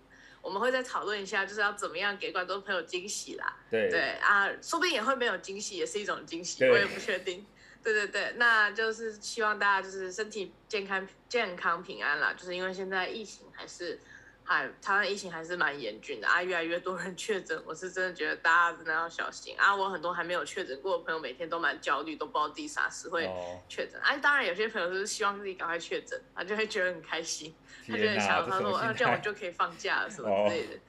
[0.41, 3.57] 我们会再讨论一下，就是要怎么样给观众朋友惊喜啦。
[3.69, 7.45] 对对啊，说不定也会没有惊喜，也是一种惊喜，我也不确定。
[7.81, 12.33] 对对对，那就是希望大家就是身体健康、健康平安啦。
[12.33, 13.97] 就是因为现在疫情还是
[14.43, 19.73] 还台湾疫情还是蛮严峻的啊，越来越多人 确诊，我是真的觉得大家真的要小心啊。
[19.73, 23.29] 我很多还没有确诊过的朋友，每天都蛮焦虑，都不知道自己啥时会
[23.69, 23.99] 确诊。
[24.01, 27.55] 哎、哦啊，当然有些朋友就是希望自己赶快确诊，他就会觉得很开心，
[27.87, 30.75] 他就很想他说啊，这样我就可以放假了什么之类的。
[30.75, 30.79] 哦、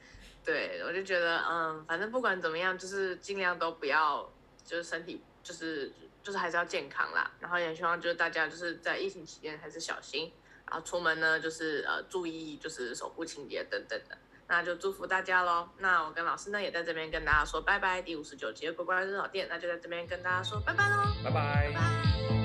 [0.43, 4.29] 对，我就觉得嗯，反正不管怎么样，就是尽量都不要，
[4.65, 5.89] 就是身体就是。
[6.23, 10.31] 就是还是要健康啦，然后也希望就是大家就是在疫情期间还是小心，
[10.69, 14.17] 然后出门呢就是呃注意就是手部清洁等等的，
[14.47, 15.69] 那就祝福大家喽。
[15.79, 21.71] 那我跟老师呢也在这边跟大家说拜拜，第五十九集的国关热炒店，那就在这边跟大家说拜拜喽，拜拜。
[21.73, 22.40] 拜拜。